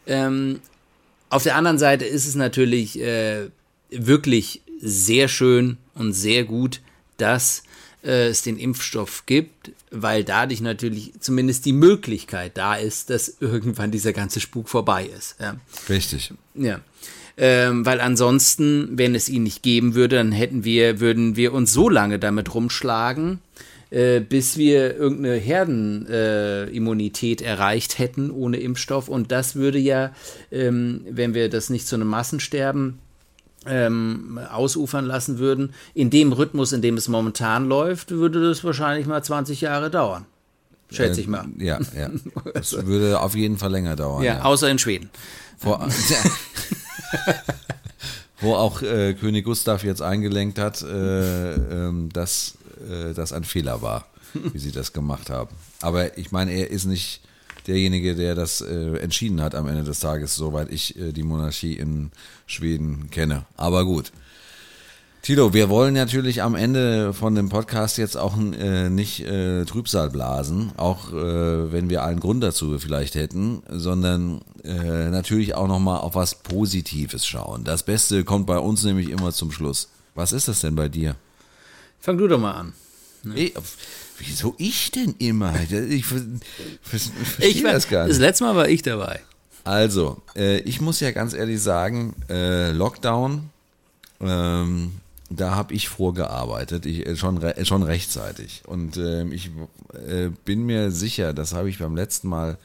[0.06, 0.60] Ähm,
[1.30, 3.48] auf der anderen Seite ist es natürlich äh,
[3.90, 6.80] wirklich sehr schön und sehr gut,
[7.20, 7.62] dass
[8.02, 13.90] äh, es den Impfstoff gibt, weil dadurch natürlich zumindest die Möglichkeit da ist, dass irgendwann
[13.90, 15.36] dieser ganze Spuk vorbei ist.
[15.40, 15.56] Ja.
[15.88, 16.32] Richtig.
[16.54, 16.80] Ja.
[17.36, 21.72] Ähm, weil ansonsten, wenn es ihn nicht geben würde, dann hätten wir, würden wir uns
[21.72, 23.38] so lange damit rumschlagen,
[23.90, 29.08] äh, bis wir irgendeine Herdenimmunität äh, erreicht hätten ohne Impfstoff.
[29.08, 30.12] Und das würde ja,
[30.52, 32.98] ähm, wenn wir das nicht zu einem Massensterben
[33.66, 39.06] ähm, ausufern lassen würden, in dem Rhythmus, in dem es momentan läuft, würde das wahrscheinlich
[39.06, 40.26] mal 20 Jahre dauern.
[40.90, 41.46] Schätze ich mal.
[41.58, 42.10] Äh, ja, ja.
[42.54, 44.22] Das würde auf jeden Fall länger dauern.
[44.22, 44.42] Ja, ja.
[44.42, 45.10] außer in Schweden.
[45.58, 45.86] Vor,
[48.40, 52.56] wo auch äh, König Gustav jetzt eingelenkt hat, äh, äh, dass
[52.90, 55.54] äh, das ein Fehler war, wie sie das gemacht haben.
[55.80, 57.20] Aber ich meine, er ist nicht
[57.70, 61.74] derjenige, der das äh, entschieden hat am Ende des Tages, soweit ich äh, die Monarchie
[61.74, 62.10] in
[62.46, 63.46] Schweden kenne.
[63.56, 64.12] Aber gut.
[65.22, 70.08] Tilo, wir wollen natürlich am Ende von dem Podcast jetzt auch äh, nicht äh, Trübsal
[70.08, 76.00] blasen, auch äh, wenn wir allen Grund dazu vielleicht hätten, sondern äh, natürlich auch nochmal
[76.00, 77.64] auf was Positives schauen.
[77.64, 79.90] Das Beste kommt bei uns nämlich immer zum Schluss.
[80.14, 81.16] Was ist das denn bei dir?
[82.00, 82.72] Fang du doch mal an.
[83.22, 83.34] Ne?
[83.36, 83.54] Ich,
[84.20, 85.54] wieso ich denn immer?
[85.60, 88.12] Ich, ich war, das gar nicht.
[88.12, 89.20] Das letzte Mal war ich dabei.
[89.64, 93.50] Also, äh, ich muss ja ganz ehrlich sagen, äh, Lockdown,
[94.20, 94.92] ähm,
[95.28, 98.62] da habe ich vorgearbeitet, ich, äh, schon, re schon rechtzeitig.
[98.66, 99.50] Und äh, ich
[100.08, 102.58] äh, bin mir sicher, das habe ich beim letzten Mal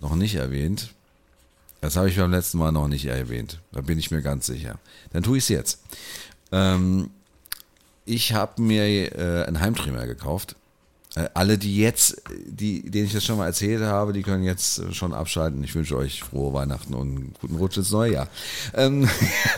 [0.00, 0.90] noch nicht erwähnt.
[1.80, 3.60] Das habe ich beim letzten Mal noch nicht erwähnt.
[3.72, 4.78] Da bin ich mir ganz sicher.
[5.12, 5.80] Dann tue ich es jetzt.
[6.50, 7.10] Ähm,
[8.08, 8.84] ich habe mir
[9.16, 10.56] äh, einen Heimtrimmer gekauft.
[11.14, 14.78] Äh, alle, die jetzt, die, denen ich das schon mal erzählt habe, die können jetzt
[14.78, 15.62] äh, schon abschalten.
[15.62, 18.28] Ich wünsche euch frohe Weihnachten und einen guten Rutsch ins neue Jahr.
[18.74, 19.08] Ähm,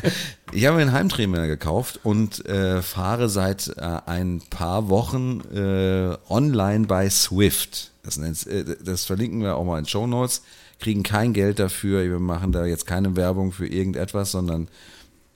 [0.53, 6.17] ich habe mir einen Heimtrimmer gekauft und äh, fahre seit äh, ein paar Wochen äh,
[6.29, 7.93] online bei Swift.
[8.03, 10.43] Das, äh, das verlinken wir auch mal in Show Notes.
[10.79, 12.03] Kriegen kein Geld dafür.
[12.03, 14.69] Wir machen da jetzt keine Werbung für irgendetwas, sondern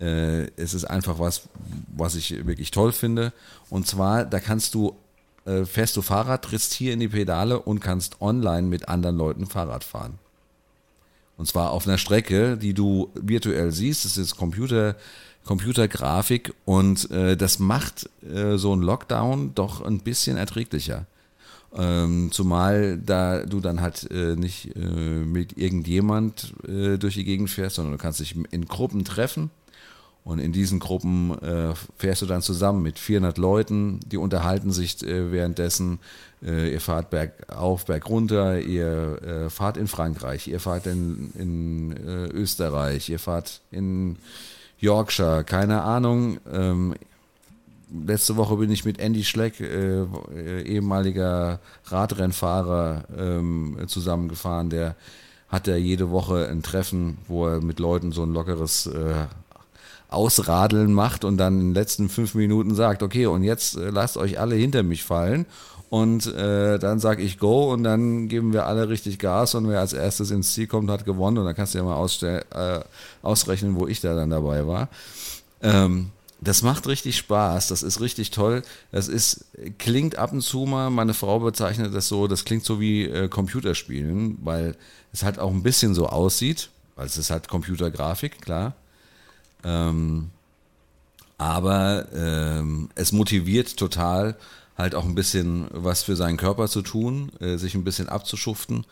[0.04, 1.48] äh, es ist einfach was,
[1.96, 3.32] was ich wirklich toll finde.
[3.70, 4.94] Und zwar, da kannst du,
[5.46, 9.46] äh, fährst du Fahrrad, trittst hier in die Pedale und kannst online mit anderen Leuten
[9.46, 10.18] Fahrrad fahren.
[11.36, 14.04] Und zwar auf einer Strecke, die du virtuell siehst.
[14.04, 14.94] Das ist Computer,
[15.44, 21.06] Computergrafik und äh, das macht äh, so ein Lockdown doch ein bisschen erträglicher.
[21.76, 27.50] Ähm, zumal da du dann halt äh, nicht äh, mit irgendjemand äh, durch die Gegend
[27.50, 29.50] fährst, sondern du kannst dich in Gruppen treffen.
[30.24, 35.02] Und in diesen Gruppen äh, fährst du dann zusammen mit 400 Leuten, die unterhalten sich
[35.02, 35.98] äh, währenddessen.
[36.42, 41.92] Äh, ihr fahrt bergauf, bergunter, ihr fahrt in Frankreich, ihr fahrt in, in
[42.32, 44.16] Österreich, ihr fahrt in
[44.78, 46.38] Yorkshire, keine Ahnung.
[46.50, 46.94] Ähm,
[48.06, 54.70] letzte Woche bin ich mit Andy Schleck, äh, äh, ehemaliger Radrennfahrer, ähm, zusammengefahren.
[54.70, 54.96] Der
[55.48, 59.26] hat ja jede Woche ein Treffen, wo er mit Leuten so ein lockeres äh,
[60.08, 64.16] Ausradeln macht und dann in den letzten fünf Minuten sagt, okay, und jetzt äh, lasst
[64.16, 65.46] euch alle hinter mich fallen.
[65.90, 69.78] Und äh, dann sage ich Go und dann geben wir alle richtig Gas und wer
[69.78, 71.38] als erstes ins Ziel kommt, hat gewonnen.
[71.38, 72.80] Und dann kannst du ja mal äh,
[73.22, 74.88] ausrechnen, wo ich da dann dabei war.
[75.62, 78.62] Ähm, das macht richtig Spaß, das ist richtig toll.
[78.92, 79.46] Das ist,
[79.78, 83.28] klingt ab und zu mal, meine Frau bezeichnet das so, das klingt so wie äh,
[83.28, 84.76] Computerspielen, weil
[85.12, 88.74] es halt auch ein bisschen so aussieht, weil es ist halt Computergrafik, klar.
[89.64, 90.30] Ähm,
[91.38, 94.36] aber ähm, es motiviert total,
[94.76, 98.86] halt auch ein bisschen was für seinen Körper zu tun, äh, sich ein bisschen abzuschuften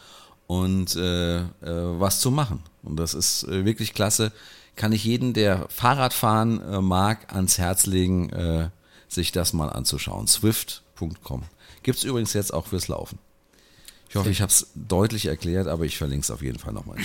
[0.46, 2.62] und äh, äh, was zu machen.
[2.82, 4.32] Und das ist äh, wirklich klasse
[4.76, 8.70] kann ich jeden, der Fahrradfahren äh, mag, ans Herz legen, äh,
[9.08, 10.26] sich das mal anzuschauen.
[10.26, 11.42] Swift.com.
[11.82, 13.18] Gibt es übrigens jetzt auch fürs Laufen.
[14.12, 16.98] Ich hoffe, ich habe es deutlich erklärt, aber ich verlinke es auf jeden Fall nochmal.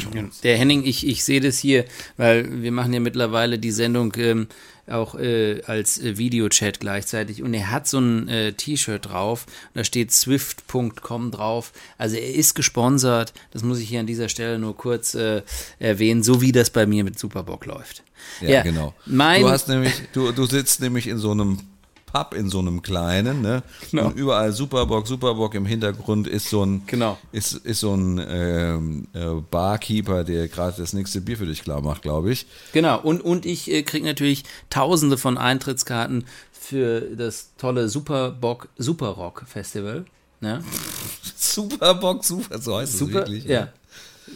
[0.44, 1.86] Der Henning, ich, ich sehe das hier,
[2.18, 4.48] weil wir machen ja mittlerweile die Sendung ähm,
[4.90, 9.86] auch äh, als äh, Videochat gleichzeitig und er hat so ein äh, T-Shirt drauf, da
[9.86, 11.72] steht swift.com drauf.
[11.98, 15.44] Also er ist gesponsert, das muss ich hier an dieser Stelle nur kurz äh,
[15.80, 18.04] erwähnen, so wie das bei mir mit Superbock läuft.
[18.42, 18.94] Ja, ja genau.
[19.06, 21.60] du hast nämlich, du, du sitzt nämlich in so einem
[22.08, 23.64] Pub in so einem kleinen, ne?
[23.92, 24.08] Genau.
[24.08, 27.18] Und überall Superbock, Superbock im Hintergrund ist so ein, genau.
[27.32, 31.82] ist, ist so ein ähm, äh, Barkeeper, der gerade das nächste Bier für dich klar
[31.82, 32.48] macht, glaube ich.
[32.72, 39.44] Genau, und, und ich äh, kriege natürlich tausende von Eintrittskarten für das tolle Superbock Superrock
[39.46, 40.06] Festival.
[40.40, 40.64] Ne?
[41.36, 43.46] Superbock, super, so heißt super, es wirklich.
[43.46, 43.60] Ja.
[43.60, 43.68] ja.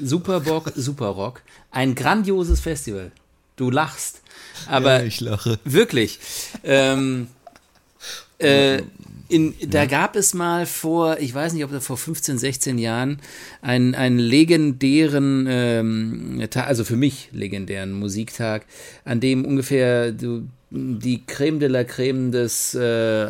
[0.03, 1.41] Superbock, Superrock.
[1.71, 3.11] Ein grandioses Festival.
[3.55, 4.21] Du lachst.
[4.67, 5.59] Aber ja, ich lache.
[5.63, 6.19] Wirklich.
[6.63, 7.27] Ähm,
[8.41, 8.83] äh,
[9.31, 13.19] in, da gab es mal vor, ich weiß nicht, ob das vor 15, 16 Jahren,
[13.61, 18.65] einen, einen legendären, ähm, also für mich legendären Musiktag,
[19.05, 23.27] an dem ungefähr du, die Creme de la Creme des äh,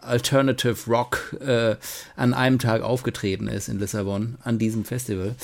[0.00, 1.76] Alternative Rock äh,
[2.16, 5.34] an einem Tag aufgetreten ist in Lissabon, an diesem Festival.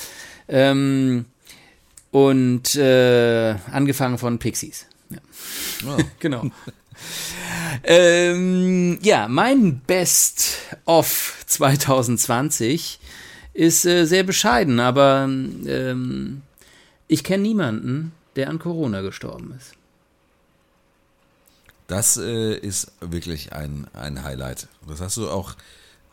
[0.48, 1.26] Ähm,
[2.10, 4.86] und äh, angefangen von Pixies.
[5.10, 5.18] Ja.
[5.86, 6.02] Oh.
[6.18, 6.44] genau.
[7.84, 12.98] Ähm, ja, mein Best of 2020
[13.54, 16.42] ist äh, sehr bescheiden, aber ähm,
[17.08, 19.72] ich kenne niemanden, der an Corona gestorben ist.
[21.86, 24.68] Das äh, ist wirklich ein, ein Highlight.
[24.88, 25.54] Das hast du auch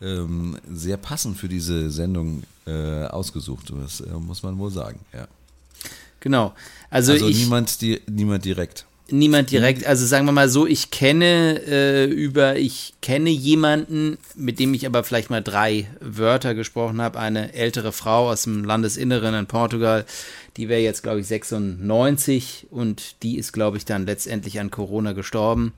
[0.02, 3.74] ähm, sehr passend für diese Sendung äh, ausgesucht.
[3.82, 5.28] Das äh, muss man wohl sagen, ja.
[6.20, 6.54] Genau.
[6.90, 8.86] Also, also ich, niemand, die, niemand direkt.
[9.10, 14.60] Niemand direkt, also sagen wir mal so, ich kenne äh, über, ich kenne jemanden, mit
[14.60, 19.36] dem ich aber vielleicht mal drei Wörter gesprochen habe, eine ältere Frau aus dem Landesinneren
[19.36, 20.06] in Portugal,
[20.56, 25.12] die wäre jetzt, glaube ich, 96 und die ist, glaube ich, dann letztendlich an Corona
[25.12, 25.74] gestorben.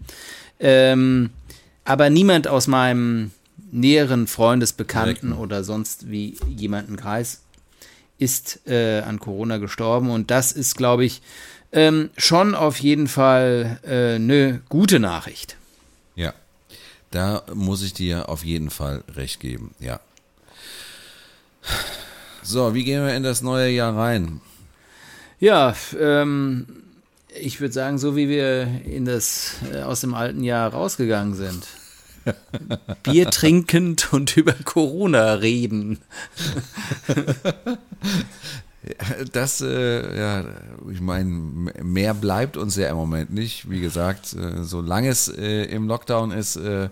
[0.60, 1.32] Ähm,
[1.84, 3.32] aber niemand aus meinem
[3.72, 7.42] näheren Freundesbekannten oder sonst wie jemanden Kreis
[8.18, 10.10] ist äh, an Corona gestorben.
[10.10, 11.22] Und das ist, glaube ich,
[11.76, 15.58] ähm, schon auf jeden Fall äh, eine gute Nachricht.
[16.16, 16.34] Ja,
[17.12, 20.00] da muss ich dir auf jeden Fall recht geben, ja.
[22.42, 24.40] So, wie gehen wir in das neue Jahr rein?
[25.40, 26.66] Ja, ähm,
[27.38, 31.68] ich würde sagen, so wie wir in das äh, aus dem alten Jahr rausgegangen sind.
[33.04, 36.00] Bier trinkend und über Corona reden.
[39.32, 40.46] Das, äh, ja,
[40.92, 41.26] ich meine,
[41.84, 43.70] mehr bleibt uns ja im Moment nicht.
[43.70, 46.56] Wie gesagt, äh, solange es äh, im Lockdown ist.
[46.56, 46.90] Äh,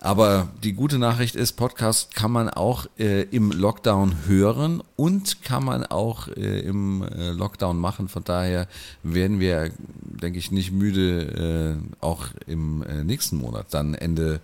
[0.00, 5.64] aber die gute Nachricht ist, Podcast kann man auch äh, im Lockdown hören und kann
[5.64, 8.08] man auch äh, im Lockdown machen.
[8.08, 8.68] Von daher
[9.02, 14.40] werden wir, denke ich, nicht müde, auch im nächsten Monat, dann Ende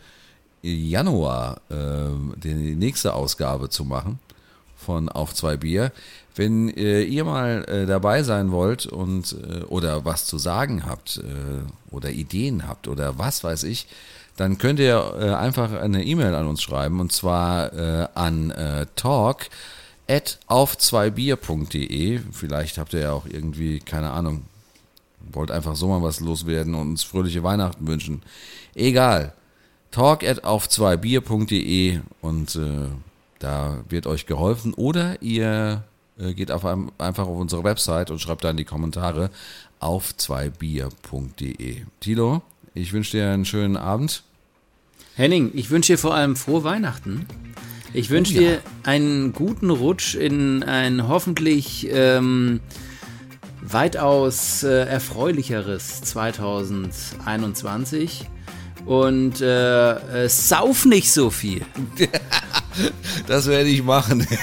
[0.62, 4.18] Januar, die nächste Ausgabe zu machen
[4.84, 5.92] von Auf zwei Bier.
[6.36, 11.18] Wenn äh, ihr mal äh, dabei sein wollt und äh, oder was zu sagen habt
[11.18, 13.86] äh, oder Ideen habt oder was weiß ich,
[14.36, 18.52] dann könnt ihr äh, einfach eine E-Mail an uns schreiben und zwar äh, an
[18.96, 19.48] talk
[20.08, 22.20] at auf 2bier.de.
[22.32, 24.42] Vielleicht habt ihr ja auch irgendwie, keine Ahnung,
[25.32, 28.22] wollt einfach so mal was loswerden und uns fröhliche Weihnachten wünschen.
[28.74, 29.32] Egal.
[29.92, 32.58] Talk at auf 2bier.de und
[33.44, 34.74] da wird euch geholfen.
[34.74, 35.84] Oder ihr
[36.18, 39.30] äh, geht auf einem, einfach auf unsere Website und schreibt da in die Kommentare
[39.80, 41.82] auf 2bier.de.
[42.00, 42.42] Tilo,
[42.72, 44.22] ich wünsche dir einen schönen Abend.
[45.14, 47.26] Henning, ich wünsche dir vor allem frohe Weihnachten.
[47.92, 48.40] Ich wünsche oh, ja.
[48.40, 52.58] dir einen guten Rutsch in ein hoffentlich ähm,
[53.60, 58.30] weitaus äh, erfreulicheres 2021.
[58.86, 61.64] Und äh, äh, sauf nicht so viel.
[63.26, 64.26] das werde ich machen.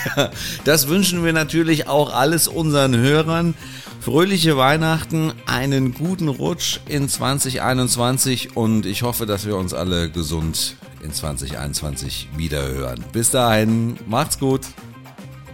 [0.65, 3.55] Das wünschen wir natürlich auch alles unseren Hörern.
[3.99, 10.75] Fröhliche Weihnachten, einen guten Rutsch in 2021 und ich hoffe, dass wir uns alle gesund
[11.03, 13.03] in 2021 wiederhören.
[13.11, 14.61] Bis dahin, macht's gut.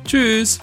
[0.06, 0.60] Tschüss.